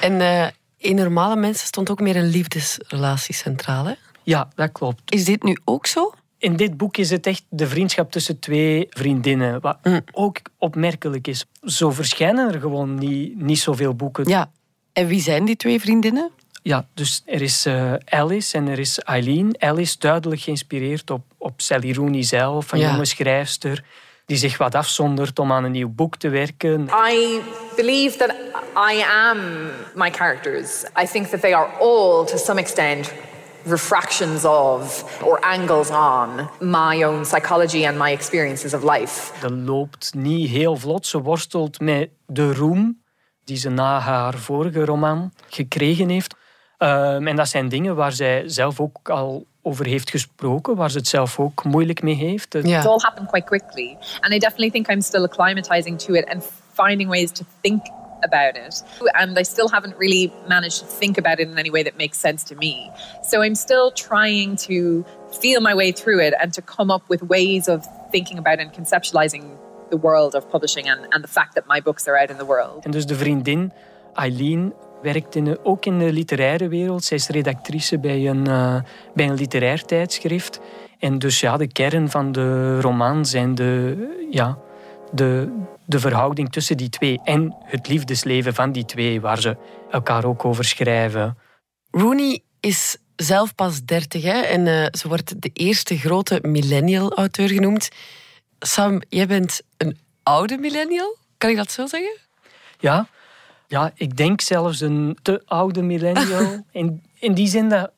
En 0.00 0.20
eh, 0.20 0.46
in 0.76 0.94
normale 0.94 1.36
mensen 1.36 1.66
stond 1.66 1.90
ook 1.90 2.00
meer 2.00 2.16
een 2.16 2.28
liefdesrelatie 2.28 3.34
centraal. 3.34 3.84
Hè? 3.84 3.94
Ja, 4.22 4.48
dat 4.54 4.72
klopt. 4.72 5.12
Is 5.12 5.24
dit 5.24 5.42
nu 5.42 5.56
ook 5.64 5.86
zo? 5.86 6.12
In 6.38 6.56
dit 6.56 6.76
boek 6.76 6.96
is 6.96 7.10
het 7.10 7.26
echt 7.26 7.44
de 7.48 7.66
vriendschap 7.66 8.10
tussen 8.10 8.38
twee 8.38 8.86
vriendinnen. 8.90 9.60
Wat 9.60 9.78
ook 10.12 10.38
opmerkelijk 10.58 11.26
is. 11.26 11.44
Zo 11.62 11.90
verschijnen 11.90 12.52
er 12.52 12.60
gewoon 12.60 12.94
niet, 12.94 13.40
niet 13.40 13.58
zoveel 13.58 13.94
boeken. 13.94 14.28
Ja. 14.28 14.50
En 14.96 15.06
wie 15.06 15.20
zijn 15.20 15.44
die 15.44 15.56
twee 15.56 15.80
vriendinnen? 15.80 16.30
Ja, 16.62 16.86
dus 16.94 17.22
er 17.26 17.42
is 17.42 17.66
eh, 17.66 17.92
Alice 18.04 18.56
en 18.56 18.68
er 18.68 18.78
is 18.78 18.98
Eileen. 18.98 19.54
Alice 19.58 19.96
duidelijk 19.98 20.40
geïnspireerd 20.40 21.10
op, 21.10 21.22
op 21.38 21.60
Sally 21.60 21.92
Rooney 21.92 22.22
zelf, 22.22 22.72
een 22.72 22.78
Ja. 22.78 22.90
jonge 22.90 23.04
schrijfster 23.04 23.84
die 24.26 24.36
zich 24.36 24.58
wat 24.58 24.74
afzondert 24.74 25.38
om 25.38 25.52
aan 25.52 25.64
een 25.64 25.70
nieuw 25.72 25.88
boek 25.88 26.16
te 26.16 26.28
werken. 26.28 26.88
I 27.12 27.40
believe 27.76 28.16
that 28.18 28.34
I 28.92 29.02
am 29.28 29.38
my 29.94 30.10
characters. 30.10 30.84
I 31.02 31.06
think 31.12 31.26
that 31.26 31.40
they 31.40 31.54
are 31.54 31.68
all, 31.80 32.24
to 32.26 32.36
some 32.36 32.60
extent, 32.60 33.12
refractions 33.64 34.44
of 34.44 35.04
or 35.22 35.40
angles 35.40 35.90
on 35.90 36.48
my 36.60 37.04
own 37.04 37.24
psychology 37.24 37.86
and 37.86 37.98
my 37.98 38.10
experiences 38.10 38.74
of 38.74 38.82
life. 38.82 39.32
Dat 39.40 39.50
loopt 39.52 40.14
niet 40.14 40.48
heel 40.50 40.76
vlot. 40.76 41.06
Ze 41.06 41.20
worstelt 41.22 41.80
met 41.80 42.08
de 42.26 42.54
roem 42.54 43.04
die 43.46 43.56
ze 43.56 43.70
na 43.70 43.98
haar 43.98 44.34
vorige 44.34 44.84
roman 44.84 45.32
gekregen 45.48 46.08
heeft. 46.08 46.34
Ehm, 46.78 47.26
en 47.26 47.36
dat 47.36 47.48
zijn 47.48 47.68
dingen 47.68 47.94
waar 47.96 48.12
zij 48.12 48.42
zelf 48.48 48.80
ook 48.80 49.08
al 49.10 49.46
over 49.62 49.86
heeft 49.86 50.10
gesproken, 50.10 50.76
waar 50.76 50.90
ze 50.90 50.98
het 50.98 51.08
zelf 51.08 51.38
ook 51.38 51.64
moeilijk 51.64 52.02
mee 52.02 52.14
heeft. 52.14 52.52
Het- 52.52 52.64
It's 52.66 52.86
all 52.86 52.98
happened 53.02 53.28
quite 53.28 53.46
quickly. 53.46 53.96
And 54.20 54.32
I 54.32 54.38
definitely 54.38 54.70
think 54.70 54.90
I'm 54.90 55.00
still 55.00 55.22
acclimatizing 55.24 55.98
to 55.98 56.12
it 56.14 56.28
and 56.28 56.50
finding 56.72 57.08
ways 57.10 57.30
to 57.32 57.44
think 57.60 57.82
about 58.20 58.56
it. 58.66 58.84
And 59.12 59.38
I 59.38 59.42
still 59.44 59.68
haven't 59.70 59.94
really 59.98 60.32
managed 60.48 60.78
to 60.78 60.86
think 60.98 61.18
about 61.18 61.38
it 61.38 61.48
in 61.48 61.56
any 61.58 61.70
way 61.70 61.82
that 61.82 61.96
makes 61.96 62.20
sense 62.20 62.44
to 62.46 62.54
me. 62.54 62.90
So 63.30 63.42
I'm 63.44 63.54
still 63.54 63.92
trying 63.92 64.58
to 64.66 65.04
feel 65.40 65.60
my 65.60 65.74
way 65.74 65.92
through 65.92 66.24
it 66.26 66.34
and 66.40 66.52
to 66.54 66.62
come 66.76 66.92
up 66.94 67.02
with 67.08 67.22
ways 67.28 67.68
of 67.68 67.84
thinking 68.10 68.38
about 68.38 68.58
and 68.58 68.70
conceptualizing 68.72 69.42
the 69.90 69.98
world 70.00 70.34
of 70.34 70.48
publishing 70.48 70.90
and, 70.90 71.08
and 71.08 71.24
the 71.24 71.30
fact 71.30 71.54
that 71.54 71.64
my 71.66 71.82
books 71.82 72.06
are 72.06 72.20
out 72.20 72.30
in 72.30 72.36
the 72.36 72.44
world. 72.44 72.84
En 72.84 72.90
dus 72.90 73.06
de 73.06 73.14
vriendin 73.14 73.72
Eileen 74.14 74.72
werkt 75.02 75.34
in 75.34 75.58
ook 75.62 75.84
in 75.84 75.98
de 75.98 76.12
literaire 76.12 76.68
wereld. 76.68 77.04
Zij 77.04 77.16
is 77.16 77.28
redactrice 77.28 77.98
bij 77.98 78.28
een, 78.28 78.46
eh, 78.46 78.76
bij 79.14 79.28
een 79.28 79.34
literair 79.34 79.84
tijdschrift. 79.84 80.60
En 80.98 81.18
dus 81.18 81.40
ja, 81.40 81.56
de 81.56 81.66
kern 81.66 82.10
van 82.10 82.32
de 82.32 82.80
roman 82.80 83.26
zijn 83.26 83.54
de, 83.54 83.96
ja, 84.30 84.58
de, 85.12 85.52
de 85.84 86.00
verhouding 86.00 86.52
tussen 86.52 86.76
die 86.76 86.88
twee 86.88 87.20
en 87.24 87.56
het 87.64 87.88
liefdesleven 87.88 88.54
van 88.54 88.72
die 88.72 88.84
twee, 88.84 89.20
waar 89.20 89.40
ze 89.40 89.56
elkaar 89.90 90.24
ook 90.24 90.44
over 90.44 90.64
schrijven. 90.64 91.38
Rooney 91.90 92.42
is 92.60 92.96
zelf 93.16 93.54
pas 93.54 93.84
30 93.84 94.22
hè? 94.22 94.40
en 94.40 94.66
eh, 94.66 94.86
ze 94.90 95.08
wordt 95.08 95.42
de 95.42 95.50
eerste 95.52 95.98
grote 95.98 96.38
millennial-auteur 96.42 97.48
genoemd. 97.48 97.88
Sam, 98.58 99.02
jij 99.08 99.26
bent 99.26 99.60
een 99.76 99.98
oude 100.22 100.58
millennial? 100.58 101.16
Kan 101.38 101.50
ik 101.50 101.56
dat 101.56 101.70
zo 101.70 101.86
zeggen? 101.86 102.16
Ja, 102.78 103.08
ja 103.66 103.92
ik 103.94 104.16
denk 104.16 104.40
zelfs 104.40 104.80
een 104.80 105.18
te 105.22 105.42
oude 105.46 105.82
millennial. 105.82 106.64
in, 106.70 107.02
in 107.18 107.34
die 107.34 107.48
zin 107.48 107.68
dat 107.68 107.90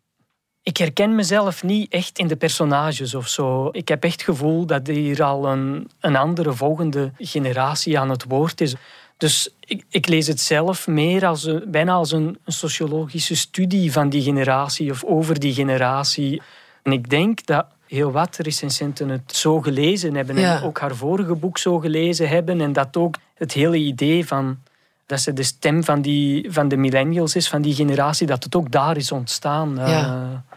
ik 0.62 0.76
herken 0.76 1.14
mezelf 1.14 1.62
niet 1.62 1.92
echt 1.92 2.18
in 2.18 2.26
de 2.26 2.36
personages 2.36 3.14
of 3.14 3.28
zo. 3.28 3.68
Ik 3.72 3.88
heb 3.88 4.04
echt 4.04 4.12
het 4.12 4.22
gevoel 4.22 4.66
dat 4.66 4.86
hier 4.86 5.22
al 5.22 5.46
een, 5.46 5.90
een 6.00 6.16
andere 6.16 6.52
volgende 6.52 7.12
generatie 7.18 7.98
aan 7.98 8.10
het 8.10 8.24
woord 8.28 8.60
is. 8.60 8.74
Dus 9.16 9.48
ik, 9.60 9.84
ik 9.90 10.08
lees 10.08 10.26
het 10.26 10.40
zelf 10.40 10.86
meer 10.86 11.26
als 11.26 11.44
een, 11.44 11.64
bijna 11.66 11.92
als 11.92 12.12
een, 12.12 12.38
een 12.44 12.52
sociologische 12.52 13.36
studie 13.36 13.92
van 13.92 14.08
die 14.08 14.22
generatie 14.22 14.90
of 14.90 15.04
over 15.04 15.38
die 15.40 15.54
generatie. 15.54 16.42
En 16.82 16.92
ik 16.92 17.10
denk 17.10 17.46
dat 17.46 17.66
heel 17.88 18.12
wat 18.12 18.36
recensenten 18.36 19.08
het 19.08 19.36
zo 19.36 19.60
gelezen 19.60 20.14
hebben 20.14 20.38
Ja. 20.38 20.56
en 20.56 20.62
ook 20.62 20.78
haar 20.80 20.94
vorige 20.94 21.34
boek 21.34 21.58
zo 21.58 21.78
gelezen 21.78 22.28
hebben 22.28 22.60
en 22.60 22.72
dat 22.72 22.96
ook 22.96 23.14
het 23.34 23.52
hele 23.52 23.76
idee 23.76 24.26
van 24.26 24.58
dat 25.06 25.20
ze 25.20 25.32
de 25.32 25.42
stem 25.42 25.84
van, 25.84 26.02
die, 26.02 26.52
van 26.52 26.68
de 26.68 26.76
millennials 26.76 27.36
is, 27.36 27.48
van 27.48 27.62
die 27.62 27.74
generatie, 27.74 28.26
dat 28.26 28.44
het 28.44 28.56
ook 28.56 28.70
daar 28.70 28.96
is 28.96 29.12
ontstaan. 29.12 29.74
Ja. 29.76 29.86
Eh, 29.86 30.56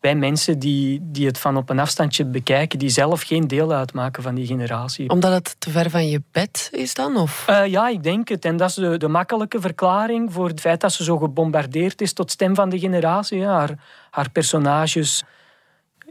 bij 0.00 0.14
mensen 0.14 0.58
die, 0.58 1.00
die 1.02 1.26
het 1.26 1.38
van 1.38 1.56
op 1.56 1.70
een 1.70 1.78
afstandje 1.78 2.24
bekijken, 2.24 2.78
die 2.78 2.88
zelf 2.88 3.22
geen 3.22 3.46
deel 3.48 3.72
uitmaken 3.72 4.22
van 4.22 4.34
die 4.34 4.46
generatie. 4.46 5.10
Omdat 5.10 5.32
het 5.32 5.56
te 5.58 5.70
ver 5.70 5.90
van 5.90 6.08
je 6.08 6.22
bed 6.32 6.68
is 6.72 6.94
dan? 6.94 7.16
Of? 7.16 7.44
Eh, 7.48 7.66
ja, 7.66 7.88
ik 7.88 8.02
denk 8.02 8.28
het. 8.28 8.44
En 8.44 8.56
dat 8.56 8.68
is 8.68 8.74
de, 8.74 8.96
de 8.96 9.08
makkelijke 9.08 9.60
verklaring 9.60 10.32
voor 10.32 10.48
het 10.48 10.60
feit 10.60 10.80
dat 10.80 10.92
ze 10.92 11.04
zo 11.04 11.18
gebombardeerd 11.18 12.00
is 12.00 12.12
tot 12.12 12.30
stem 12.30 12.54
van 12.54 12.68
de 12.68 12.78
generatie. 12.78 13.38
Ja, 13.38 13.52
haar, 13.52 13.78
haar 14.10 14.30
personages 14.30 15.24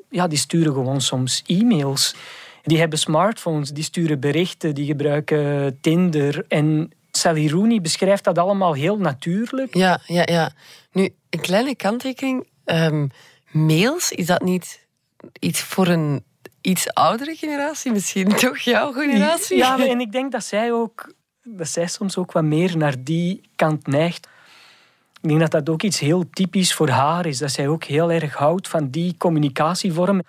ja, 0.09 0.27
die 0.27 0.37
sturen 0.37 0.73
gewoon 0.73 1.01
soms 1.01 1.43
e-mails. 1.45 2.15
Die 2.63 2.79
hebben 2.79 2.99
smartphones, 2.99 3.69
die 3.69 3.83
sturen 3.83 4.19
berichten, 4.19 4.75
die 4.75 4.85
gebruiken 4.85 5.77
Tinder. 5.81 6.45
En 6.47 6.91
Sally 7.11 7.49
Rooney 7.49 7.81
beschrijft 7.81 8.23
dat 8.23 8.37
allemaal 8.37 8.73
heel 8.73 8.97
natuurlijk. 8.97 9.75
Ja, 9.75 9.99
ja, 10.05 10.21
ja. 10.25 10.51
Nu, 10.91 11.09
een 11.29 11.41
kleine 11.41 11.75
kanttekening. 11.75 12.47
Ehm, 12.65 13.07
mails, 13.51 14.11
is 14.11 14.25
dat 14.25 14.41
niet 14.41 14.87
iets 15.39 15.61
voor 15.61 15.87
een 15.87 16.23
iets 16.61 16.93
oudere 16.93 17.35
generatie? 17.35 17.91
Misschien 17.91 18.35
toch 18.35 18.57
jouw 18.57 18.91
generatie? 18.91 19.57
Ja, 19.57 19.87
en 19.87 19.99
ik 19.99 20.11
denk 20.11 20.31
dat 20.31 20.43
zij 20.43 20.71
ook 20.71 21.15
dat 21.55 21.67
zij 21.67 21.87
soms 21.87 22.17
ook 22.17 22.31
wat 22.31 22.43
meer 22.43 22.77
naar 22.77 23.03
die 23.03 23.41
kant 23.55 23.87
neigt. 23.87 24.27
Ik 25.27 25.37
denk 25.37 25.51
dat 25.51 25.65
dat 25.65 25.73
ook 25.73 25.83
iets 25.83 25.99
heel 25.99 26.29
typisch 26.29 26.73
voor 26.73 26.89
haar 26.89 27.25
is. 27.25 27.37
Dat 27.37 27.51
zij 27.51 27.67
ook 27.67 27.83
heel 27.83 28.11
erg 28.11 28.33
houdt 28.33 28.67
van 28.67 28.89
die 28.89 29.15
communicatievorm. 29.17 30.21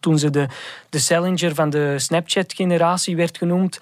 Toen 0.00 0.18
ze 0.18 0.30
de, 0.30 0.46
de 0.88 0.98
Salinger 0.98 1.54
van 1.54 1.70
de 1.70 1.98
Snapchat-generatie 1.98 3.16
werd 3.16 3.38
genoemd, 3.38 3.80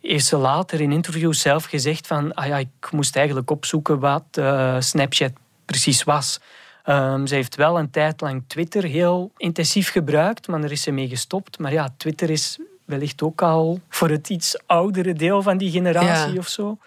heeft 0.00 0.24
ze 0.24 0.36
later 0.36 0.80
in 0.80 0.92
interviews 0.92 1.40
zelf 1.40 1.64
gezegd 1.64 2.06
van 2.06 2.34
ah 2.34 2.46
ja, 2.46 2.58
ik 2.58 2.90
moest 2.90 3.16
eigenlijk 3.16 3.50
opzoeken 3.50 3.98
wat 3.98 4.24
eh, 4.30 4.76
Snapchat 4.80 5.32
precies 5.64 6.02
was. 6.02 6.40
Ehm, 6.84 7.26
ze 7.26 7.34
heeft 7.34 7.56
wel 7.56 7.78
een 7.78 7.90
tijd 7.90 8.20
lang 8.20 8.42
Twitter 8.46 8.82
heel 8.82 9.32
intensief 9.36 9.90
gebruikt, 9.90 10.48
maar 10.48 10.60
daar 10.60 10.70
is 10.70 10.82
ze 10.82 10.90
mee 10.90 11.08
gestopt. 11.08 11.58
Maar 11.58 11.72
ja, 11.72 11.94
Twitter 11.96 12.30
is 12.30 12.58
wellicht 12.84 13.22
ook 13.22 13.42
al 13.42 13.80
voor 13.88 14.08
het 14.08 14.28
iets 14.28 14.58
oudere 14.66 15.12
deel 15.12 15.42
van 15.42 15.58
die 15.58 15.70
generatie 15.70 16.32
Ja. 16.32 16.38
of 16.38 16.48
zo. 16.48 16.78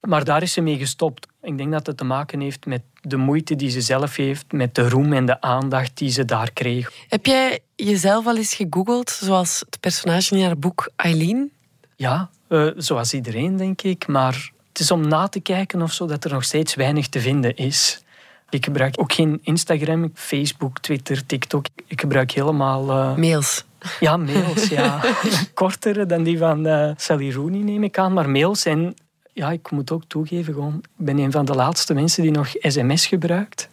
Maar 0.00 0.24
daar 0.24 0.42
is 0.42 0.52
ze 0.52 0.60
mee 0.60 0.78
gestopt. 0.78 1.26
Ik 1.44 1.58
denk 1.58 1.72
dat 1.72 1.86
het 1.86 1.96
te 1.96 2.04
maken 2.04 2.40
heeft 2.40 2.66
met 2.66 2.82
de 3.00 3.16
moeite 3.16 3.56
die 3.56 3.70
ze 3.70 3.80
zelf 3.80 4.16
heeft, 4.16 4.52
met 4.52 4.74
de 4.74 4.88
roem 4.88 5.12
en 5.12 5.26
de 5.26 5.40
aandacht 5.40 5.96
die 5.96 6.10
ze 6.10 6.24
daar 6.24 6.52
kreeg. 6.52 6.92
Heb 7.08 7.26
jij 7.26 7.58
jezelf 7.76 8.26
al 8.26 8.36
eens 8.36 8.54
gegoogeld, 8.54 9.10
zoals 9.10 9.62
het 9.70 9.80
personage 9.80 10.36
in 10.36 10.44
haar 10.44 10.58
boek 10.58 10.90
Eileen? 10.96 11.52
Ja, 11.96 12.30
eh, 12.48 12.66
zoals 12.76 13.14
iedereen, 13.14 13.56
denk 13.56 13.82
ik. 13.82 14.06
Maar 14.06 14.52
het 14.68 14.78
is 14.78 14.90
om 14.90 15.08
na 15.08 15.28
te 15.28 15.40
kijken 15.40 15.82
of 15.82 15.92
zo 15.92 16.06
dat 16.06 16.24
er 16.24 16.32
nog 16.32 16.44
steeds 16.44 16.74
weinig 16.74 17.08
te 17.08 17.20
vinden 17.20 17.56
is. 17.56 18.02
Ik 18.50 18.64
gebruik 18.64 19.00
ook 19.00 19.12
geen 19.12 19.40
Instagram, 19.42 20.10
Facebook, 20.14 20.78
Twitter, 20.78 21.26
TikTok. 21.26 21.66
Ik 21.86 22.00
gebruik 22.00 22.30
helemaal... 22.30 22.88
Uh... 22.88 23.16
Mails. 23.16 23.64
Ja, 24.00 24.16
mails, 24.16 24.68
ja. 24.68 25.00
Kortere 25.54 26.06
dan 26.06 26.22
die 26.22 26.38
van 26.38 26.66
uh, 26.66 26.90
Sally 26.96 27.32
Rooney, 27.32 27.60
neem 27.60 27.84
ik 27.84 27.98
aan. 27.98 28.12
Maar 28.12 28.30
mails 28.30 28.64
en 28.64 28.94
ja, 29.34 29.50
ik 29.50 29.70
moet 29.70 29.90
ook 29.90 30.04
toegeven, 30.06 30.54
gewoon, 30.54 30.76
ik 30.76 31.04
ben 31.04 31.18
een 31.18 31.32
van 31.32 31.44
de 31.44 31.54
laatste 31.54 31.94
mensen 31.94 32.22
die 32.22 32.30
nog 32.30 32.48
sms 32.60 33.06
gebruikt. 33.06 33.68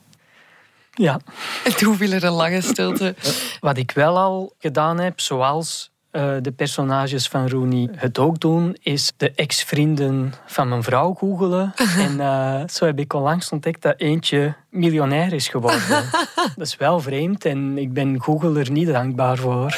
Ja. 0.94 1.20
En 1.64 1.86
hoeveel 1.86 2.12
er 2.12 2.24
een 2.24 2.32
lange 2.32 2.62
stilte? 2.62 3.16
Wat 3.60 3.78
ik 3.78 3.92
wel 3.92 4.18
al 4.18 4.54
gedaan 4.60 5.00
heb, 5.00 5.20
zoals 5.20 5.92
uh, 6.12 6.34
de 6.42 6.52
personages 6.52 7.28
van 7.28 7.50
Rooney 7.50 7.90
het 7.96 8.20
ook 8.20 8.40
doen, 8.40 8.78
is 8.82 9.12
de 9.18 9.32
ex-vrienden 9.32 10.34
van 10.46 10.70
mijn 10.70 10.84
vrouw 10.84 11.14
googelen. 11.14 11.74
en 12.08 12.14
uh, 12.14 12.68
zo 12.68 12.86
heb 12.86 13.00
ik 13.00 13.14
onlangs 13.14 13.50
ontdekt 13.50 13.82
dat 13.82 13.94
eentje 13.98 14.56
miljonair 14.70 15.34
is 15.34 15.48
geworden. 15.48 16.10
dat 16.56 16.68
is 16.68 16.76
wel 16.76 17.00
vreemd 17.00 17.46
en 17.46 17.78
ik 17.78 17.94
ben 17.94 18.22
Google 18.22 18.60
er 18.60 18.72
niet 18.72 18.88
dankbaar 18.88 19.38
voor. 19.38 19.76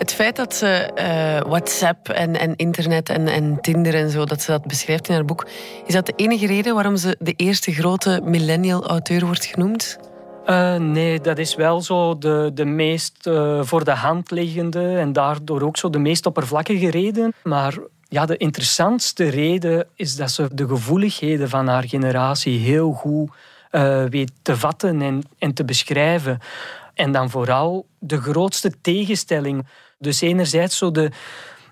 Het 0.00 0.14
feit 0.14 0.36
dat 0.36 0.54
ze 0.54 0.90
uh, 0.98 1.50
WhatsApp 1.50 2.08
en, 2.08 2.36
en 2.36 2.56
internet 2.56 3.08
en, 3.08 3.28
en 3.28 3.60
Tinder 3.60 3.94
en 3.94 4.10
zo, 4.10 4.24
dat 4.24 4.42
ze 4.42 4.50
dat 4.50 4.66
beschrijft 4.66 5.08
in 5.08 5.14
haar 5.14 5.24
boek, 5.24 5.46
is 5.86 5.94
dat 5.94 6.06
de 6.06 6.12
enige 6.16 6.46
reden 6.46 6.74
waarom 6.74 6.96
ze 6.96 7.16
de 7.18 7.32
eerste 7.32 7.72
grote 7.72 8.20
millennial 8.24 8.86
auteur 8.86 9.24
wordt 9.26 9.44
genoemd? 9.44 9.98
Uh, 10.46 10.76
nee, 10.76 11.20
dat 11.20 11.38
is 11.38 11.54
wel 11.54 11.80
zo 11.80 12.18
de, 12.18 12.50
de 12.54 12.64
meest 12.64 13.26
uh, 13.26 13.62
voor 13.62 13.84
de 13.84 13.90
hand 13.90 14.30
liggende 14.30 14.96
en 14.96 15.12
daardoor 15.12 15.62
ook 15.62 15.76
zo 15.76 15.90
de 15.90 15.98
meest 15.98 16.26
oppervlakkige 16.26 16.90
reden. 16.90 17.34
Maar 17.42 17.78
ja, 18.08 18.26
de 18.26 18.36
interessantste 18.36 19.28
reden 19.28 19.86
is 19.94 20.16
dat 20.16 20.30
ze 20.30 20.48
de 20.52 20.68
gevoeligheden 20.68 21.48
van 21.48 21.66
haar 21.66 21.88
generatie 21.88 22.58
heel 22.58 22.92
goed 22.92 23.30
weet 24.10 24.32
te 24.42 24.56
vatten 24.56 25.02
en, 25.02 25.22
en 25.38 25.54
te 25.54 25.64
beschrijven. 25.64 26.38
En 26.94 27.12
dan 27.12 27.30
vooral 27.30 27.86
de 27.98 28.20
grootste 28.20 28.80
tegenstelling. 28.80 29.66
Dus 30.00 30.20
enerzijds 30.20 30.76
zo 30.76 30.90
de, 30.90 31.10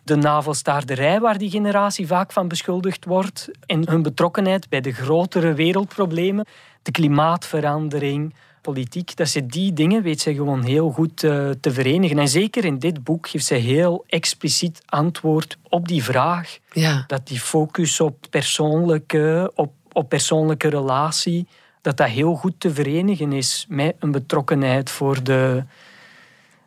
de 0.04 0.16
navelstaarderij 0.16 1.20
waar 1.20 1.38
die 1.38 1.50
generatie 1.50 2.06
vaak 2.06 2.32
van 2.32 2.48
beschuldigd 2.48 3.04
wordt 3.04 3.48
en 3.66 3.88
hun 3.88 4.02
betrokkenheid 4.02 4.68
bij 4.68 4.80
de 4.80 4.92
grotere 4.92 5.54
wereldproblemen, 5.54 6.46
de 6.82 6.90
klimaatverandering, 6.90 8.34
politiek, 8.62 9.16
dat 9.16 9.28
ze 9.28 9.46
die 9.46 9.72
dingen 9.72 10.02
weet 10.02 10.20
zij 10.20 10.34
gewoon 10.34 10.62
heel 10.64 10.90
goed 10.90 11.22
uh, 11.22 11.50
te 11.60 11.70
verenigen. 11.70 12.18
En 12.18 12.28
zeker 12.28 12.64
in 12.64 12.78
dit 12.78 13.04
boek 13.04 13.28
geeft 13.28 13.44
zij 13.44 13.58
heel 13.58 14.04
expliciet 14.08 14.82
antwoord 14.86 15.58
op 15.68 15.88
die 15.88 16.04
vraag. 16.04 16.58
Ja. 16.72 17.04
Dat 17.06 17.26
die 17.26 17.40
focus 17.40 18.00
op 18.00 18.26
persoonlijke, 18.30 19.52
op, 19.54 19.72
op 19.92 20.08
persoonlijke 20.08 20.68
relatie, 20.68 21.46
dat 21.80 21.96
dat 21.96 22.08
heel 22.08 22.34
goed 22.34 22.54
te 22.58 22.74
verenigen 22.74 23.32
is 23.32 23.66
met 23.68 23.94
een 23.98 24.10
betrokkenheid 24.10 24.90
voor 24.90 25.22
de, 25.22 25.64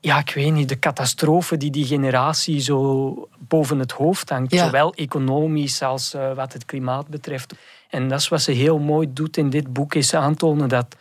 ja, 0.02 0.20
ik 0.20 0.32
weet 0.34 0.54
niet, 0.54 0.70
de 0.70 0.80
catastrofe 0.80 1.58
die 1.58 1.72
die 1.72 1.86
generatie 1.86 2.60
zo 2.60 3.28
boven 3.38 3.80
het 3.80 3.92
hoofd 3.92 4.30
hangt. 4.30 4.54
Ja. 4.54 4.66
Zowel 4.66 4.94
economisch 4.94 5.82
als 5.82 6.16
uh, 6.16 6.34
wat 6.34 6.54
het 6.54 6.66
klimaat 6.66 7.08
betreft. 7.08 7.54
En 7.90 8.08
dat 8.08 8.20
is 8.20 8.28
wat 8.28 8.42
ze 8.42 8.52
heel 8.52 8.80
mooi 8.80 9.14
doet 9.14 9.38
in 9.38 9.50
dit 9.50 9.74
boek, 9.74 9.94
is 9.94 10.14
aantonen 10.14 10.70
dat 10.70 10.96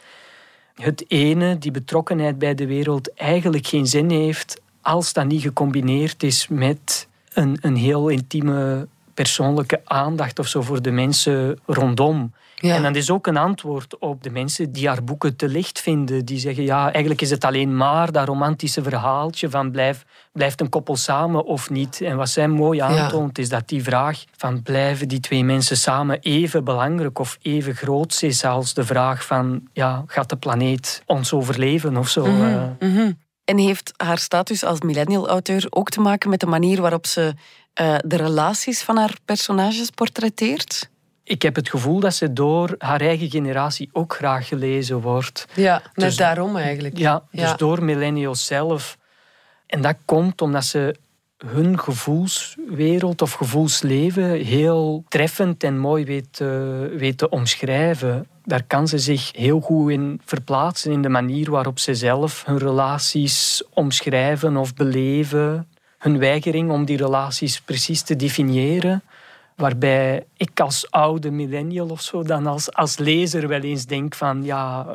het 0.75 1.05
ene, 1.09 1.59
die 1.59 1.71
betrokkenheid 1.71 2.39
bij 2.39 2.55
de 2.55 2.67
wereld, 2.67 3.15
eigenlijk 3.15 3.67
geen 3.67 3.87
zin 3.87 4.11
heeft 4.11 4.61
als 4.83 5.13
dat 5.13 5.27
niet 5.27 5.43
gecombineerd 5.43 6.23
is 6.23 6.49
met 6.49 7.09
een, 7.33 7.59
een 7.61 7.77
heel 7.77 8.09
intieme 8.09 8.89
persoonlijke 9.15 9.81
aandacht 9.85 10.39
of 10.39 10.47
zo 10.47 10.63
voor 10.63 10.83
de 10.83 10.91
mensen 10.91 11.59
rondom. 11.67 12.33
Ja. 12.61 12.75
En 12.75 12.83
dat 12.83 12.97
is 12.97 13.11
ook 13.11 13.27
een 13.27 13.37
antwoord 13.37 13.99
op 13.99 14.23
de 14.23 14.31
mensen 14.31 14.73
die 14.73 14.89
haar 14.89 15.05
boeken 15.05 15.37
te 15.37 15.49
licht 15.49 15.81
vinden. 15.81 16.25
Die 16.25 16.39
zeggen, 16.39 16.65
ja, 16.65 16.83
eigenlijk 16.91 17.21
is 17.21 17.31
het 17.31 17.45
alleen 17.45 17.77
maar 17.77 18.13
dat 18.13 18.29
romantische 18.29 18.83
verhaaltje 18.83 19.51
van 19.51 19.71
blijf, 19.71 20.05
blijft 20.33 20.61
een 20.61 20.69
koppel 20.69 20.97
samen 20.97 21.45
of 21.45 21.71
niet. 21.71 22.01
En 22.01 22.17
wat 22.17 22.29
zij 22.29 22.49
mooi 22.49 22.81
aantoont, 22.81 23.39
is 23.39 23.49
dat 23.49 23.69
die 23.69 23.83
vraag 23.83 24.25
van 24.37 24.63
blijven 24.63 25.09
die 25.09 25.21
twee 25.21 25.45
mensen 25.45 25.77
samen 25.77 26.19
even 26.21 26.65
belangrijk 26.65 27.19
of 27.19 27.39
even 27.43 27.75
groot 27.75 28.23
is 28.23 28.45
als 28.45 28.75
de 28.75 28.85
vraag 28.85 29.25
van, 29.27 29.69
ja, 29.73 30.05
gaat 30.07 30.29
de 30.29 30.37
planeet 30.37 31.03
ons 31.07 31.33
overleven 31.33 31.97
of 31.97 32.09
zo. 32.09 32.27
Mhm, 32.27 32.39
Uh, 32.41 32.63
mhm. 32.79 33.13
En 33.45 33.59
heeft 33.59 33.93
haar 33.97 34.19
status 34.19 34.65
als 34.65 34.81
millennial-auteur 34.81 35.67
ook 35.71 35.89
te 35.89 36.01
maken 36.01 36.31
met 36.31 36.41
de 36.41 36.47
manier 36.47 36.81
waarop 36.81 37.07
ze 37.07 37.35
uh, 37.81 37.97
de 38.05 38.17
relaties 38.17 38.83
van 38.83 38.97
haar 38.97 39.17
personages 39.25 39.91
portretteert? 39.91 40.91
Ik 41.31 41.43
heb 41.43 41.55
het 41.55 41.69
gevoel 41.71 42.01
dat 42.01 42.15
ze 42.15 42.33
door 42.33 42.75
haar 42.79 43.01
eigen 43.01 43.31
generatie 43.31 43.89
ook 43.93 44.15
graag 44.15 44.49
gelezen 44.49 45.01
wordt. 45.01 45.47
Ja, 45.55 45.73
net 45.95 46.07
Dus- 46.07 46.17
daarom 46.17 46.57
eigenlijk. 46.57 46.99
Ja, 46.99 47.23
dus 47.31 47.41
Ja. 47.41 47.55
door 47.55 47.85
millennials 47.85 48.47
zelf. 48.47 48.99
En 49.67 49.81
dat 49.83 49.97
komt 50.05 50.43
omdat 50.43 50.65
ze 50.65 50.95
hun 51.47 51.79
gevoelswereld 51.79 53.23
of 53.23 53.33
gevoelsleven 53.33 54.31
heel 54.31 55.05
treffend 55.09 55.65
en 55.65 55.79
mooi 55.79 56.05
weet, 56.05 56.39
weet 56.97 57.19
te 57.19 57.29
omschrijven. 57.29 58.27
Daar 58.45 58.63
kan 58.67 58.89
ze 58.89 58.99
zich 58.99 59.31
heel 59.37 59.61
goed 59.61 59.91
in 59.91 60.21
verplaatsen 60.25 60.93
in 60.93 61.03
de 61.03 61.09
manier 61.09 61.51
waarop 61.51 61.79
ze 61.79 61.95
zelf 61.95 62.45
hun 62.47 62.59
relaties 62.59 63.63
omschrijven 63.75 64.57
of 64.57 64.75
beleven. 64.75 65.69
Hun 65.99 66.19
weigering 66.19 66.71
om 66.71 66.85
die 66.85 66.97
relaties 66.97 67.61
precies 67.61 68.03
te 68.03 68.17
definiëren. 68.17 69.03
Waarbij 69.61 70.27
ik 70.37 70.61
als 70.61 70.91
oude 70.91 71.31
millennial 71.31 71.89
of 71.89 72.01
zo 72.01 72.23
dan 72.23 72.47
als, 72.47 72.73
als 72.73 72.99
lezer 72.99 73.49
wel 73.49 73.61
eens 73.61 73.87
denk 73.87 74.15
van 74.15 74.45
ja, 74.45 74.87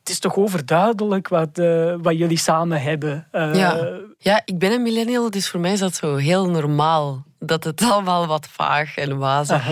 het 0.00 0.08
is 0.08 0.18
toch 0.18 0.36
overduidelijk 0.36 1.28
wat, 1.28 1.58
eh, 1.58 1.94
wat 2.02 2.18
jullie 2.18 2.38
samen 2.38 2.82
hebben. 2.82 3.26
Eh, 3.30 3.54
Ja. 3.54 3.88
ja, 4.18 4.42
ik 4.44 4.58
ben 4.58 4.72
een 4.72 4.82
millennial, 4.82 5.30
dus 5.30 5.48
voor 5.50 5.60
mij 5.60 5.72
is 5.72 5.78
dat 5.78 5.94
zo 5.94 6.16
heel 6.16 6.50
normaal. 6.50 7.24
Dat 7.38 7.64
het 7.64 7.82
allemaal 7.92 8.26
wat 8.26 8.46
vaag 8.50 8.96
en 8.96 9.18
wazig 9.18 9.68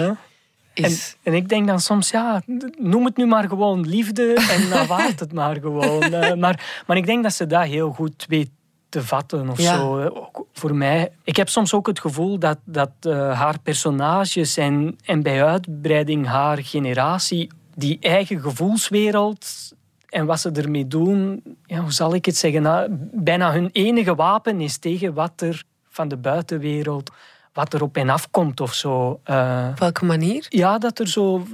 is. 0.75 1.17
en 1.23 1.35
ik 1.35 1.49
denk 1.49 1.67
dan 1.67 1.81
soms, 1.81 2.11
ja, 2.11 2.43
noem 2.79 3.05
het 3.05 3.17
nu 3.17 3.27
maar 3.27 3.49
gewoon 3.49 3.89
liefde 3.89 4.35
en 4.35 4.73
aanvaard 4.73 5.21
het 5.25 5.33
maar 5.33 5.57
gewoon. 5.61 6.03
Eh, 6.03 6.35
maar, 6.35 6.83
maar 6.87 6.97
ik 6.97 7.07
denk 7.07 7.23
dat 7.23 7.33
ze 7.35 7.47
dat 7.47 7.65
heel 7.65 7.91
goed 7.91 8.25
weet 8.29 8.51
te 8.95 9.03
vatten 9.03 9.49
of 9.49 9.61
Ja. 9.61 9.77
zo. 9.77 10.03
Ook 10.05 10.47
voor 10.53 10.75
mij. 10.75 11.13
Ik 11.25 11.37
heb 11.37 11.49
soms 11.49 11.75
ook 11.75 11.87
het 11.87 12.01
gevoel 12.01 12.39
dat, 12.39 12.59
dat 12.65 12.91
eh, 13.01 13.41
haar 13.41 13.59
personages 13.63 14.57
en, 14.57 14.97
en 15.05 15.23
bij 15.23 15.45
uitbreiding 15.45 16.27
haar 16.27 16.59
generatie 16.63 17.51
die 17.75 17.99
eigen 18.01 18.41
gevoelswereld 18.41 19.73
en 20.09 20.27
wat 20.27 20.41
ze 20.41 20.51
ermee 20.51 20.87
doen, 20.87 21.43
ja, 21.67 21.79
hoe 21.81 21.93
zal 21.93 22.15
ik 22.15 22.25
het 22.27 22.37
zeggen, 22.37 22.63
nou, 22.63 22.87
bijna 23.13 23.53
hun 23.53 23.69
enige 23.73 24.15
wapen 24.15 24.61
is 24.61 24.79
tegen 24.79 25.15
wat 25.15 25.41
er 25.41 25.63
van 25.89 26.09
de 26.09 26.17
buitenwereld, 26.17 27.11
wat 27.53 27.73
er 27.75 27.83
op 27.83 27.97
en 27.97 28.09
af 28.09 28.31
komt 28.31 28.61
of 28.61 28.75
zo. 28.75 29.21
Eh, 29.25 29.69
Op 29.71 29.79
welke 29.79 30.05
manier? 30.05 30.47
ja, 30.49 30.79
dat 30.79 30.99
er 30.99 31.09
zo 31.09 31.47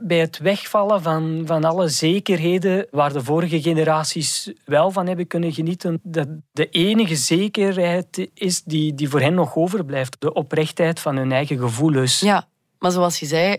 bij 0.00 0.18
het 0.18 0.38
wegvallen 0.38 1.02
van, 1.02 1.42
van 1.46 1.64
alle 1.64 1.88
zekerheden 1.88 2.86
waar 2.90 3.12
de 3.12 3.24
vorige 3.24 3.62
generaties 3.62 4.52
wel 4.64 4.90
van 4.90 5.06
hebben 5.06 5.26
kunnen 5.26 5.52
genieten, 5.52 6.00
dat 6.02 6.28
de 6.52 6.68
enige 6.68 7.16
zekerheid 7.16 8.28
is 8.34 8.62
die, 8.62 8.94
die 8.94 9.08
voor 9.08 9.20
hen 9.20 9.34
nog 9.34 9.56
overblijft. 9.56 10.16
De 10.18 10.32
oprechtheid 10.32 11.00
van 11.00 11.16
hun 11.16 11.32
eigen 11.32 11.58
gevoelens. 11.58 12.20
Ja, 12.20 12.48
maar 12.78 12.90
zoals 12.90 13.20
je 13.20 13.26
zei, 13.26 13.50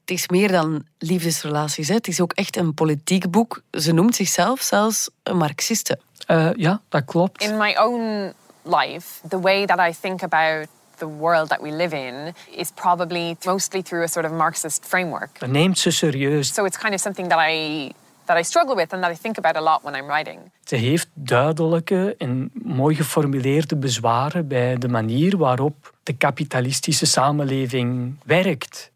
het 0.00 0.10
is 0.10 0.28
meer 0.28 0.52
dan 0.52 0.86
liefdesrelaties. 0.98 1.88
Hè. 1.88 1.94
Het 1.94 2.08
is 2.08 2.20
ook 2.20 2.32
echt 2.32 2.56
een 2.56 2.74
politiek 2.74 3.30
boek. 3.30 3.62
Ze 3.70 3.92
noemt 3.92 4.14
zichzelf 4.14 4.60
zelfs 4.60 5.10
een 5.22 5.36
marxiste. 5.36 5.98
Eh, 6.26 6.50
ja, 6.56 6.80
dat 6.88 7.04
klopt. 7.04 7.42
In 7.42 7.56
my 7.56 7.76
own 7.78 8.32
life, 8.62 9.28
the 9.28 9.40
way 9.40 9.66
that 9.66 9.78
I 9.78 9.94
think 10.00 10.22
about 10.22 10.68
the 10.98 11.06
world 11.18 11.48
that 11.48 11.60
we 11.60 11.70
live 11.70 11.96
in 11.96 12.34
is 12.50 12.70
probably 12.74 13.36
mostly 13.44 13.82
through 13.82 14.04
a 14.04 14.06
sort 14.08 14.24
of 14.26 14.32
Marxist 14.32 14.84
framework. 14.86 15.38
Dat 15.38 15.48
neemt 15.48 15.78
ze 15.78 15.90
serieus. 15.90 16.54
So 16.54 16.64
it's 16.64 16.78
kind 16.78 16.94
of 16.94 17.00
something 17.00 17.28
that 17.28 17.38
I 17.50 17.90
that 18.24 18.38
I 18.38 18.42
struggle 18.42 18.74
with 18.74 18.92
and 18.92 19.02
that 19.02 19.12
I 19.12 19.16
think 19.22 19.38
about 19.38 19.56
a 19.56 19.60
lot 19.60 19.82
when 19.82 19.94
I'm 19.94 20.06
writing. 20.06 20.38
Ze 20.64 20.76
heeft 20.76 21.08
duidelijke 21.14 22.14
en 22.18 22.50
mooi 22.52 22.94
geformuleerde 22.94 23.76
bezwaren 23.76 24.48
bij 24.48 24.76
de 24.78 24.88
manier 24.88 25.36
waarop 25.36 25.94
de 26.02 26.12
kapitalistische 26.12 27.06
samenleving 27.06 28.16
werkt. 28.24 28.90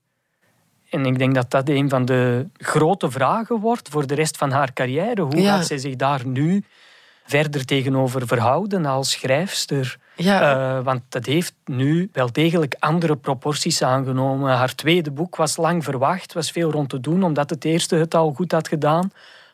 En 0.90 1.06
ik 1.06 1.18
denk 1.18 1.34
dat 1.34 1.50
dat 1.50 1.68
een 1.68 1.88
van 1.88 2.04
de 2.04 2.46
grote 2.56 3.10
vragen 3.10 3.60
wordt 3.60 3.88
voor 3.88 4.06
de 4.06 4.14
rest 4.14 4.36
van 4.36 4.50
haar 4.50 4.72
carrière. 4.72 5.22
Hoe 5.22 5.40
Ja. 5.40 5.56
gaat 5.56 5.66
zij 5.66 5.78
zich 5.78 5.96
daar 5.96 6.26
nu 6.26 6.64
verder 7.24 7.64
tegenover 7.64 8.26
verhouden 8.26 8.86
als 8.86 9.10
schrijfster? 9.10 9.98
Ja. 10.24 10.76
Eh, 10.78 10.84
want 10.84 11.02
dat 11.08 11.26
heeft 11.26 11.54
nu 11.64 12.08
wel 12.12 12.32
degelijk 12.32 12.76
andere 12.78 13.16
proporties 13.16 13.82
aangenomen. 13.82 14.52
Haar 14.52 14.74
tweede 14.74 15.10
boek 15.10 15.36
was 15.36 15.56
lang 15.56 15.84
verwacht, 15.84 16.32
was 16.32 16.50
veel 16.50 16.70
rond 16.70 16.88
te 16.88 17.00
doen, 17.00 17.22
omdat 17.22 17.50
het 17.50 17.64
eerste 17.64 17.96
het 17.96 18.14
al 18.14 18.32
goed 18.32 18.52
had 18.52 18.68
gedaan. 18.68 19.12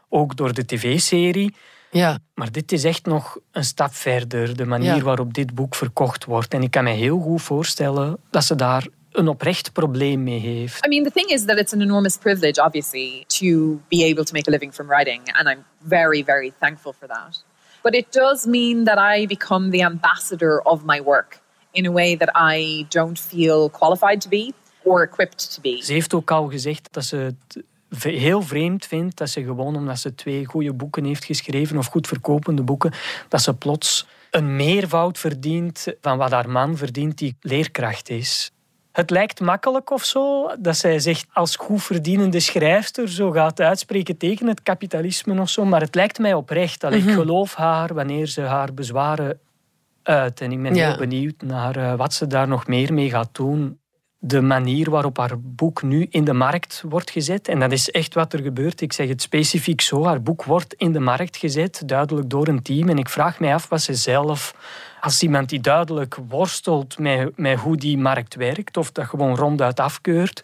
Ook 0.09 0.37
door 0.37 0.53
de 0.55 0.65
tv-serie. 0.65 1.55
Ja. 1.91 2.19
Maar 2.35 2.53
dit 2.53 2.73
is 2.73 2.85
echt 2.85 3.07
nog 3.07 3.39
een 3.53 3.65
stap 3.65 3.95
verder, 3.95 4.57
de 4.57 4.67
manier 4.67 4.95
Ja. 4.97 5.03
waarop 5.03 5.35
dit 5.35 5.55
boek 5.55 5.75
verkocht 5.75 6.25
wordt. 6.25 6.55
En 6.55 6.63
ik 6.63 6.71
kan 6.71 6.85
me 6.85 6.91
heel 6.91 7.19
goed 7.19 7.43
voorstellen 7.43 8.19
dat 8.31 8.45
ze 8.45 8.55
daar 8.55 8.87
een 9.13 9.29
oprecht 9.29 9.73
probleem 9.73 10.23
mee 10.23 10.39
heeft. 10.41 10.85
I 10.87 10.89
mean, 10.89 11.05
the 11.05 11.11
thing 11.11 11.29
is 11.31 11.45
that 11.45 11.59
it's 11.59 11.73
an 11.73 11.81
enormous 11.81 12.17
privilege, 12.17 12.63
obviously, 12.65 13.25
to 13.27 13.81
be 13.89 14.05
able 14.11 14.25
to 14.25 14.33
make 14.33 14.49
a 14.49 14.51
living 14.51 14.75
from 14.75 14.87
writing, 14.87 15.21
and 15.33 15.49
I'm 15.49 15.65
very, 15.89 16.25
very 16.25 16.53
thankful 16.61 16.95
for 16.99 17.09
that. 17.09 17.45
But 17.87 17.95
it 17.95 18.13
does 18.13 18.47
mean 18.47 18.85
that 18.85 18.99
I 18.99 19.27
become 19.27 19.71
the 19.71 19.83
ambassador 19.85 20.61
of 20.63 20.85
my 20.85 21.01
work 21.01 21.41
in 21.71 21.87
a 21.87 21.91
way 21.91 22.17
that 22.17 22.31
I 22.35 22.87
don't 22.89 23.19
feel 23.19 23.71
qualified 23.71 24.21
to 24.21 24.29
be 24.29 24.53
or 24.83 25.03
equipped 25.03 25.55
to 25.55 25.61
be. 25.61 25.83
Ze 25.83 25.93
heeft 25.93 26.15
ook 26.15 26.31
al 26.31 26.49
gezegd 26.49 26.89
dat 26.91 27.05
ze 27.05 27.17
het 27.17 27.65
heel 28.03 28.43
vreemd 28.43 28.87
vindt 28.87 29.17
dat 29.17 29.29
ze 29.29 29.43
gewoon 29.43 29.77
omdat 29.77 29.99
ze 29.99 30.15
twee 30.15 30.45
goede 30.45 30.73
boeken 30.73 31.05
heeft 31.05 31.25
geschreven 31.25 31.79
of 31.79 31.87
goed 31.87 32.07
verkopende 32.07 32.63
boeken, 32.63 32.93
dat 33.29 33.43
ze 33.43 33.55
plots 33.55 34.07
een 34.31 34.57
meervoud 34.57 35.19
verdient 35.19 35.87
van 36.01 36.19
wat 36.19 36.31
haar 36.31 36.51
man 36.51 36.77
verdient 36.77 37.19
die 37.19 37.37
leerkracht 37.41 38.09
is. 38.09 38.51
Het 38.97 39.11
lijkt 39.11 39.41
makkelijk 39.41 39.91
of 39.91 40.05
zo 40.05 40.51
dat 40.59 40.77
zij 40.77 40.99
zegt 40.99 41.27
als 41.33 41.57
goed 41.57 41.83
verdienende 41.83 42.41
schrijfster 42.41 43.09
zo 43.09 43.31
gaat 43.31 43.61
uitspreken 43.61 44.17
tegen 44.17 44.47
het 44.47 44.63
kapitalisme 44.63 45.41
of 45.41 45.49
zo, 45.49 45.65
maar 45.65 45.81
het 45.81 45.95
lijkt 45.95 46.19
mij 46.19 46.35
oprecht. 46.35 46.81
Dat 46.81 46.91
Mhm. 46.91 47.09
Ik 47.09 47.15
geloof 47.15 47.55
haar 47.55 47.95
wanneer 47.95 48.27
ze 48.27 48.41
haar 48.41 48.75
bezwaren 48.75 49.39
uit. 50.03 50.41
En 50.41 50.53
ik 50.53 50.63
ben 50.63 50.75
Ja. 50.75 50.89
heel 50.89 50.97
benieuwd 50.99 51.43
naar 51.43 51.77
eh, 51.77 51.95
wat 51.95 52.15
ze 52.15 52.27
daar 52.27 52.49
nog 52.49 52.67
meer 52.67 52.93
mee 52.93 53.11
gaat 53.11 53.29
doen. 53.33 53.79
De 54.19 54.41
manier 54.41 54.91
waarop 54.91 55.17
haar 55.19 55.41
boek 55.41 55.83
nu 55.83 56.07
in 56.11 56.25
de 56.25 56.33
markt 56.33 56.83
wordt 56.89 57.11
gezet. 57.11 57.49
En 57.49 57.61
dat 57.61 57.73
is 57.73 57.91
echt 57.91 58.15
wat 58.15 58.33
er 58.33 58.43
gebeurt. 58.43 58.81
Ik 58.81 58.93
zeg 58.93 59.09
het 59.09 59.23
specifiek 59.23 59.81
zo. 59.81 60.05
Haar 60.05 60.23
boek 60.23 60.45
wordt 60.45 60.75
in 60.75 60.93
de 60.93 61.01
markt 61.01 61.37
gezet, 61.37 61.83
duidelijk 61.87 62.31
door 62.31 62.49
een 62.49 62.63
team. 62.63 62.89
En 62.89 62.99
ik 62.99 63.09
vraag 63.09 63.41
mij 63.41 63.55
af 63.55 63.69
wat 63.69 63.81
ze 63.83 63.95
zelf, 63.95 64.55
als 65.07 65.23
iemand 65.23 65.49
die 65.49 65.61
duidelijk 65.61 66.17
worstelt 66.29 66.99
met, 66.99 67.39
met 67.39 67.59
hoe 67.59 67.77
die 67.77 67.99
markt 67.99 68.35
werkt, 68.35 68.77
of 68.77 68.93
dat 68.93 69.07
gewoon 69.07 69.37
ronduit 69.37 69.81
afkeurt, 69.81 70.43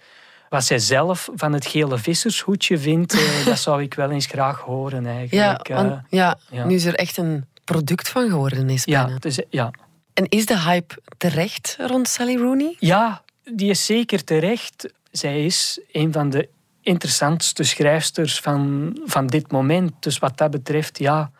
wat 0.48 0.64
zij 0.64 0.78
zelf 0.78 1.28
van 1.34 1.52
het 1.52 1.66
gele 1.66 1.98
vissershoedje 1.98 2.78
vindt, 2.78 3.12
eh, 3.12 3.44
dat 3.46 3.58
zou 3.58 3.82
ik 3.82 3.94
wel 3.94 4.10
eens 4.10 4.26
graag 4.26 4.60
horen 4.60 5.06
eigenlijk. 5.06 5.68
eh. 5.68 5.76
want, 5.76 6.00
ja, 6.08 6.38
ja. 6.50 6.64
nu 6.64 6.74
is 6.74 6.84
er 6.84 6.94
echt 6.94 7.16
een 7.16 7.44
product 7.64 8.08
van 8.08 8.28
geworden 8.28 8.70
is 8.70 8.84
ja, 8.84 9.00
bijna. 9.00 9.14
het 9.14 9.24
is, 9.24 9.40
ja. 9.50 9.70
En 10.14 10.28
is 10.28 10.46
de 10.46 10.58
hype 10.58 10.94
terecht 11.16 11.76
rond 11.80 12.08
Sally 12.08 12.36
Rooney? 12.36 12.76
Ja, 12.78 13.22
die 13.44 13.70
is 13.70 13.86
zeker 13.86 14.24
terecht. 14.24 14.92
Zij 15.10 15.44
is 15.44 15.80
een 15.92 16.12
van 16.12 16.30
de 16.30 16.48
interessantste 16.82 17.62
schrijfsters 17.62 18.40
van, 18.40 18.92
van 19.04 19.26
dit 19.26 19.52
moment. 19.52 19.92
Dus 20.00 20.18
wat 20.18 20.38
dat 20.38 20.50
betreft, 20.50 20.98
ja. 20.98 21.30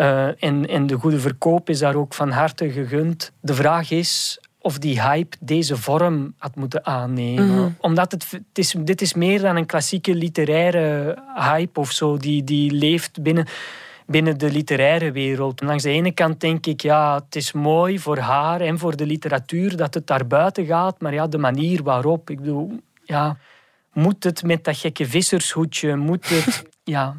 Eh, 0.00 0.42
en, 0.42 0.68
en 0.68 0.86
de 0.86 0.94
goede 0.94 1.20
verkoop 1.20 1.68
is 1.68 1.78
daar 1.78 1.94
ook 1.94 2.14
van 2.14 2.30
harte 2.30 2.70
gegund. 2.70 3.32
De 3.40 3.54
vraag 3.54 3.90
is 3.90 4.40
of 4.58 4.78
die 4.78 5.02
hype 5.02 5.36
deze 5.40 5.76
vorm 5.76 6.34
had 6.38 6.56
moeten 6.56 6.86
aannemen. 6.86 7.54
Mhm. 7.54 7.68
Omdat 7.80 8.12
het, 8.12 8.30
het 8.30 8.58
is, 8.58 8.74
dit 8.78 9.00
is 9.00 9.14
meer 9.14 9.40
dan 9.40 9.56
een 9.56 9.66
klassieke 9.66 10.14
literaire 10.14 11.18
hype 11.34 11.80
of 11.80 11.92
zo. 11.92 12.16
Die, 12.16 12.44
die 12.44 12.72
leeft 12.72 13.22
binnen, 13.22 13.46
binnen 14.06 14.38
de 14.38 14.50
literaire 14.50 15.12
wereld. 15.12 15.62
Langs 15.62 15.82
de 15.82 15.90
ene 15.90 16.12
kant 16.12 16.40
denk 16.40 16.66
ik, 16.66 16.80
ja, 16.80 17.14
het 17.14 17.36
is 17.36 17.52
mooi 17.52 17.98
voor 17.98 18.18
haar 18.18 18.60
en 18.60 18.78
voor 18.78 18.96
de 18.96 19.06
literatuur 19.06 19.76
dat 19.76 19.94
het 19.94 20.06
daar 20.06 20.26
buiten 20.26 20.66
gaat. 20.66 21.00
Maar 21.00 21.14
ja, 21.14 21.26
de 21.26 21.38
manier 21.38 21.82
waarop, 21.82 22.30
ik 22.30 22.38
bedoel, 22.38 22.80
ja, 23.04 23.36
moet 23.92 24.24
het 24.24 24.42
met 24.42 24.64
dat 24.64 24.76
gekke 24.76 25.06
vissershoedje, 25.06 25.96
moet 25.96 26.28
het, 26.28 26.62
ja, 26.84 27.16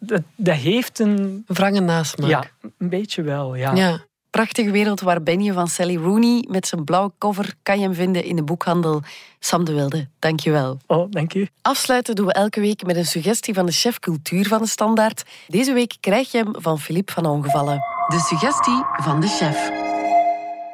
dat, 0.00 0.22
dat 0.36 0.56
heeft 0.56 0.98
een... 0.98 1.44
Wrange 1.46 1.80
nasmaak. 1.80 2.30
Ja, 2.30 2.44
een 2.78 2.88
beetje 2.88 3.22
wel, 3.22 3.54
ja. 3.54 3.74
Ja. 3.74 4.08
Prachtige 4.30 4.70
wereld, 4.70 5.00
waar 5.00 5.22
ben 5.22 5.42
je 5.42 5.52
van 5.52 5.68
Sally 5.68 5.96
Rooney? 5.96 6.44
Met 6.48 6.66
zijn 6.66 6.84
blauwe 6.84 7.12
cover 7.18 7.54
kan 7.62 7.78
je 7.78 7.84
hem 7.84 7.94
vinden 7.94 8.24
in 8.24 8.36
de 8.36 8.42
boekhandel. 8.42 9.02
Sam 9.38 9.64
de 9.64 9.72
Wilde, 9.72 10.08
dankjewel. 10.18 10.78
Oh, 10.86 11.10
dank 11.10 11.34
u. 11.34 11.48
Afsluiten 11.62 12.14
doen 12.14 12.26
we 12.26 12.32
elke 12.32 12.60
week 12.60 12.86
met 12.86 12.96
een 12.96 13.06
suggestie 13.06 13.54
van 13.54 13.66
de 13.66 13.72
chef 13.72 13.98
cultuur 13.98 14.48
van 14.48 14.58
de 14.62 14.68
Standaard. 14.68 15.22
Deze 15.46 15.72
week 15.72 15.96
krijg 16.00 16.32
je 16.32 16.38
hem 16.38 16.52
van 16.58 16.80
Philippe 16.80 17.12
van 17.12 17.26
Ongevallen. 17.26 17.78
De 18.08 18.18
suggestie 18.18 18.82
van 18.96 19.20
de 19.20 19.28
chef. 19.28 19.89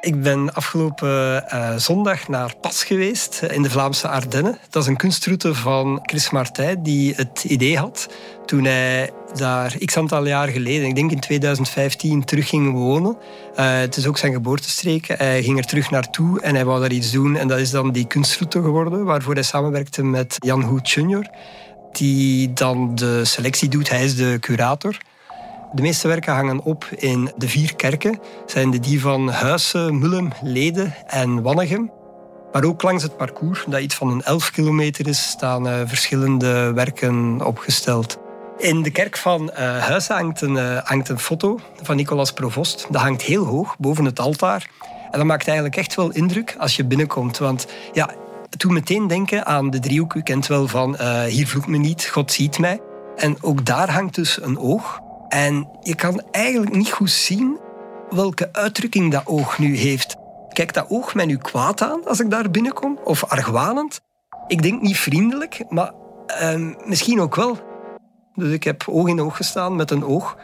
Ik 0.01 0.21
ben 0.21 0.53
afgelopen 0.53 1.49
eh, 1.49 1.75
zondag 1.75 2.27
naar 2.27 2.55
Pas 2.61 2.83
geweest 2.83 3.39
eh, 3.43 3.55
in 3.55 3.61
de 3.61 3.69
Vlaamse 3.69 4.07
Ardennen. 4.07 4.57
Dat 4.69 4.83
is 4.83 4.89
een 4.89 4.97
kunstroute 4.97 5.55
van 5.55 5.99
Chris 6.01 6.29
Martijn 6.29 6.83
die 6.83 7.13
het 7.15 7.43
idee 7.43 7.77
had 7.77 8.07
toen 8.45 8.63
hij 8.63 9.11
daar 9.35 9.75
x 9.85 9.97
aantal 9.97 10.25
jaar 10.25 10.47
geleden, 10.47 10.87
ik 10.87 10.95
denk 10.95 11.11
in 11.11 11.19
2015, 11.19 12.23
terug 12.23 12.49
ging 12.49 12.71
wonen. 12.73 13.17
Eh, 13.55 13.79
het 13.79 13.97
is 13.97 14.07
ook 14.07 14.17
zijn 14.17 14.33
geboortestreek. 14.33 15.07
Hij 15.07 15.43
ging 15.43 15.57
er 15.57 15.65
terug 15.65 15.91
naartoe 15.91 16.41
en 16.41 16.55
hij 16.55 16.65
wou 16.65 16.79
daar 16.79 16.91
iets 16.91 17.11
doen. 17.11 17.35
En 17.35 17.47
dat 17.47 17.59
is 17.59 17.71
dan 17.71 17.91
die 17.91 18.07
kunstroute 18.07 18.61
geworden, 18.61 19.05
waarvoor 19.05 19.33
hij 19.33 19.43
samenwerkte 19.43 20.03
met 20.03 20.35
Jan 20.37 20.61
Hoet 20.61 20.89
junior, 20.89 21.27
die 21.91 22.53
dan 22.53 22.95
de 22.95 23.25
selectie 23.25 23.69
doet. 23.69 23.89
Hij 23.89 24.03
is 24.03 24.15
de 24.15 24.37
curator. 24.39 24.97
De 25.73 25.81
meeste 25.81 26.07
werken 26.07 26.33
hangen 26.33 26.63
op 26.63 26.85
in 26.95 27.31
de 27.37 27.47
vier 27.47 27.75
kerken. 27.75 28.19
Zijn 28.45 28.71
de 28.71 28.79
die 28.79 29.01
van 29.01 29.29
Huissen, 29.29 29.99
Mullum, 29.99 30.31
Leden 30.41 30.93
en 31.07 31.41
Wannegem. 31.41 31.91
Maar 32.51 32.63
ook 32.63 32.81
langs 32.81 33.03
het 33.03 33.17
parcours, 33.17 33.63
dat 33.67 33.79
iets 33.79 33.95
van 33.95 34.09
een 34.09 34.23
11 34.23 34.51
kilometer 34.51 35.07
is, 35.07 35.29
staan 35.29 35.67
eh, 35.67 35.81
verschillende 35.85 36.71
werken 36.73 37.45
opgesteld. 37.45 38.17
In 38.57 38.81
de 38.81 38.91
kerk 38.91 39.17
van 39.17 39.51
eh 39.51 39.77
Huissen 39.77 40.15
hangt 40.15 40.41
een, 40.41 40.57
eh, 40.57 40.77
hangt 40.83 41.09
een 41.09 41.19
foto 41.19 41.59
van 41.81 41.95
Nicolas 41.95 42.33
Provost. 42.33 42.87
Dat 42.89 43.01
hangt 43.01 43.21
heel 43.21 43.45
hoog 43.45 43.77
boven 43.77 44.05
het 44.05 44.19
altaar. 44.19 44.69
En 45.11 45.19
dat 45.19 45.27
maakt 45.27 45.47
eigenlijk 45.47 45.77
echt 45.77 45.95
wel 45.95 46.11
indruk 46.11 46.55
als 46.57 46.75
je 46.75 46.85
binnenkomt. 46.85 47.37
Want 47.37 47.67
ja, 47.93 48.09
toen 48.57 48.73
meteen 48.73 49.07
denken 49.07 49.45
aan 49.45 49.69
de 49.69 49.79
driehoek. 49.79 50.13
U 50.13 50.21
kent 50.21 50.47
wel 50.47 50.67
van 50.67 50.97
hier 51.27 51.47
vloekt 51.47 51.67
me 51.67 51.77
niet, 51.77 52.05
God 52.05 52.31
ziet 52.31 52.59
mij. 52.59 52.79
En 53.15 53.37
ook 53.41 53.65
daar 53.65 53.91
hangt 53.91 54.15
dus 54.15 54.41
een 54.41 54.59
oog. 54.59 55.05
En 55.29 55.69
je 55.81 55.95
kan 55.95 56.21
eigenlijk 56.31 56.75
niet 56.75 56.91
goed 56.91 57.11
zien 57.11 57.57
welke 58.09 58.49
uitdrukking 58.51 59.11
dat 59.11 59.25
oog 59.25 59.59
nu 59.59 59.77
heeft. 59.77 60.15
Kijkt 60.49 60.73
dat 60.73 60.89
oog 60.89 61.15
mij 61.15 61.25
nu 61.25 61.37
kwaad 61.37 61.81
aan 61.81 62.05
als 62.05 62.19
ik 62.19 62.29
daar 62.29 62.51
binnenkom? 62.51 62.99
Of 63.03 63.23
argwanend? 63.23 64.01
Ik 64.47 64.61
denk 64.61 64.81
niet 64.81 64.97
vriendelijk, 64.97 65.63
maar 65.69 65.91
ehm, 66.27 66.73
misschien 66.85 67.21
ook 67.21 67.35
wel. 67.35 67.57
Dus 68.35 68.51
ik 68.51 68.63
heb 68.63 68.83
oog 68.87 69.07
in 69.07 69.21
oog 69.21 69.35
gestaan 69.35 69.75
met 69.75 69.91
een 69.91 70.05
oog. 70.05 70.37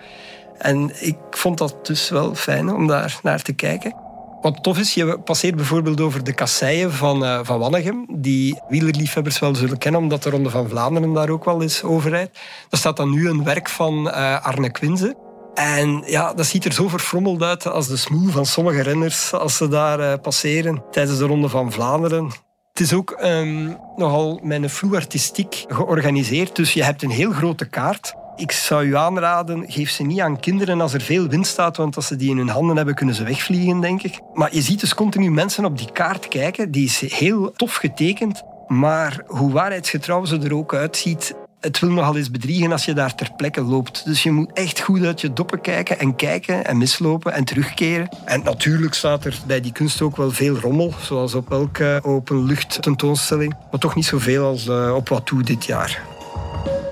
En 0.58 1.06
ik 1.06 1.18
vond 1.30 1.58
dat 1.58 1.86
dus 1.86 2.10
wel 2.10 2.36
fijn 2.36 2.70
om 2.70 2.88
daar 2.88 3.20
naar 3.24 3.42
te 3.42 3.54
kijken. 3.54 4.03
Wat 4.44 4.64
tof 4.64 4.78
is, 4.78 4.94
je 4.94 5.20
passeert 5.20 5.56
bijvoorbeeld 5.56 6.02
over 6.02 6.24
de 6.24 6.34
kasseien 6.34 6.92
van, 6.92 7.26
eh, 7.26 7.40
van 7.44 7.60
Wannegem, 7.60 8.06
die 8.10 8.62
wielerliefhebbers 8.68 9.40
wel 9.40 9.56
zullen 9.56 9.78
kennen, 9.78 10.02
omdat 10.02 10.24
de 10.24 10.30
Ronde 10.30 10.50
van 10.50 10.70
Vlaanderen 10.70 11.14
daar 11.14 11.30
ook 11.30 11.46
wel 11.46 11.62
eens 11.62 11.84
over 11.84 12.10
rijdt. 12.10 12.40
Daar 12.70 12.80
staat 12.80 12.98
dan 12.98 13.10
nu 13.10 13.30
een 13.30 13.44
werk 13.44 13.70
van 13.70 14.12
eh, 14.12 14.46
Arne 14.46 14.72
Quinze. 14.72 15.16
En 15.54 16.04
ja, 16.06 16.34
dat 16.34 16.46
ziet 16.46 16.66
er 16.66 16.74
zo 16.74 16.88
verfrommeld 16.88 17.42
uit 17.42 17.68
als 17.68 17.88
de 17.88 17.98
smoel 17.98 18.30
van 18.30 18.46
sommige 18.46 18.82
renners 18.82 19.34
als 19.34 19.58
ze 19.58 19.68
daar 19.68 20.00
eh, 20.00 20.20
passeren 20.22 20.84
tijdens 20.92 21.18
de 21.18 21.26
Ronde 21.26 21.50
van 21.50 21.72
Vlaanderen. 21.72 22.26
Het 22.72 22.80
is 22.82 22.94
ook 22.94 23.12
ehm, 23.12 23.74
nogal 23.96 24.40
met 24.42 24.82
een 24.82 24.96
artistiek 24.96 25.66
georganiseerd, 25.68 26.56
dus 26.56 26.74
je 26.74 26.84
hebt 26.84 27.04
een 27.04 27.10
heel 27.10 27.32
grote 27.32 27.66
kaart. 27.66 28.14
Ik 28.36 28.52
zou 28.52 28.86
u 28.86 28.96
aanraden, 28.96 29.72
geef 29.72 29.90
ze 29.90 30.04
niet 30.04 30.20
aan 30.20 30.40
kinderen 30.40 30.82
als 30.82 30.94
er 30.94 31.02
veel 31.02 31.28
wind 31.28 31.48
staat, 31.48 31.78
want 31.78 31.96
als 31.96 32.08
ze 32.08 32.16
die 32.16 32.30
in 32.30 32.38
hun 32.38 32.50
handen 32.50 32.76
hebben, 32.76 32.96
kunnen 32.96 33.16
ze 33.16 33.24
wegvliegen, 33.24 33.82
denk 33.82 34.04
ik. 34.04 34.20
Maar 34.34 34.56
je 34.56 34.62
ziet 34.62 34.80
dus 34.80 34.94
continu 34.94 35.32
mensen 35.32 35.66
op 35.66 35.78
die 35.78 35.92
kaart 35.92 36.28
kijken. 36.28 36.72
Die 36.72 36.86
is 36.86 37.00
heel 37.00 37.52
tof 37.52 37.76
getekend, 37.76 38.44
maar 38.68 39.24
hoe 39.28 39.52
waarheidsgetrouw 39.52 40.26
ze 40.26 40.40
er 40.40 40.56
ook 40.56 40.74
uitziet, 40.74 41.36
het 41.64 41.80
wil 41.80 41.90
nogal 41.90 42.18
eens 42.18 42.32
bedriegen 42.32 42.72
als 42.72 42.86
je 42.86 42.94
daar 42.94 43.16
ter 43.16 43.32
plekke 43.36 43.62
loopt. 43.62 44.06
Dus 44.06 44.24
je 44.24 44.32
moet 44.32 44.54
echt 44.54 44.80
goed 44.80 45.04
uit 45.04 45.22
je 45.22 45.34
doppen 45.34 45.62
kijken 45.62 46.00
en 46.00 46.16
kijken 46.16 46.66
en 46.66 46.78
mislopen 46.78 47.34
en 47.34 47.44
terugkeren. 47.44 48.10
En 48.26 48.44
natuurlijk 48.44 48.94
staat 48.94 49.26
er 49.26 49.40
bij 49.48 49.62
die 49.62 49.72
kunst 49.72 50.02
ook 50.02 50.18
wel 50.18 50.32
veel 50.32 50.56
rommel, 50.56 50.94
zoals 51.00 51.34
op 51.34 51.52
elke 51.52 52.00
openlucht 52.04 52.82
tentoonstelling. 52.82 53.56
Maar 53.72 53.80
toch 53.80 53.96
niet 53.96 54.06
zoveel 54.06 54.46
als 54.46 54.68
eh, 54.68 54.96
op 54.96 55.10
Watoe 55.10 55.44
dit 55.44 55.66
jaar. 55.66 56.02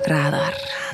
Radar. 0.04 0.90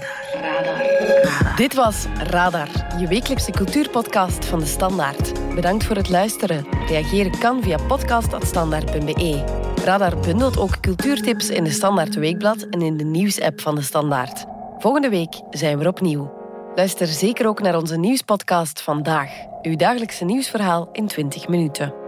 Dit 1.55 1.73
was 1.73 2.05
Radar, 2.17 2.67
je 2.99 3.07
wekelijkse 3.07 3.51
cultuurpodcast 3.51 4.45
van 4.45 4.59
de 4.59 4.65
Standaard. 4.65 5.53
Bedankt 5.55 5.83
voor 5.83 5.95
het 5.95 6.09
luisteren. 6.09 6.67
Reageren 6.87 7.39
kan 7.39 7.63
via 7.63 7.77
podcast.standaard.be. 7.77 9.43
Radar 9.83 10.19
bundelt 10.19 10.57
ook 10.57 10.79
cultuurtips 10.79 11.49
in 11.49 11.63
de 11.63 11.69
Standaard 11.69 12.15
Weekblad 12.15 12.61
en 12.69 12.81
in 12.81 12.97
de 12.97 13.03
nieuwsapp 13.03 13.61
van 13.61 13.75
de 13.75 13.81
Standaard. 13.81 14.45
Volgende 14.77 15.09
week 15.09 15.41
zijn 15.49 15.77
we 15.77 15.83
er 15.83 15.89
opnieuw. 15.89 16.33
Luister 16.75 17.07
zeker 17.07 17.47
ook 17.47 17.61
naar 17.61 17.77
onze 17.77 17.97
nieuwspodcast 17.97 18.81
Vandaag, 18.81 19.31
uw 19.61 19.75
dagelijkse 19.75 20.25
nieuwsverhaal 20.25 20.89
in 20.91 21.07
20 21.07 21.47
minuten. 21.47 22.06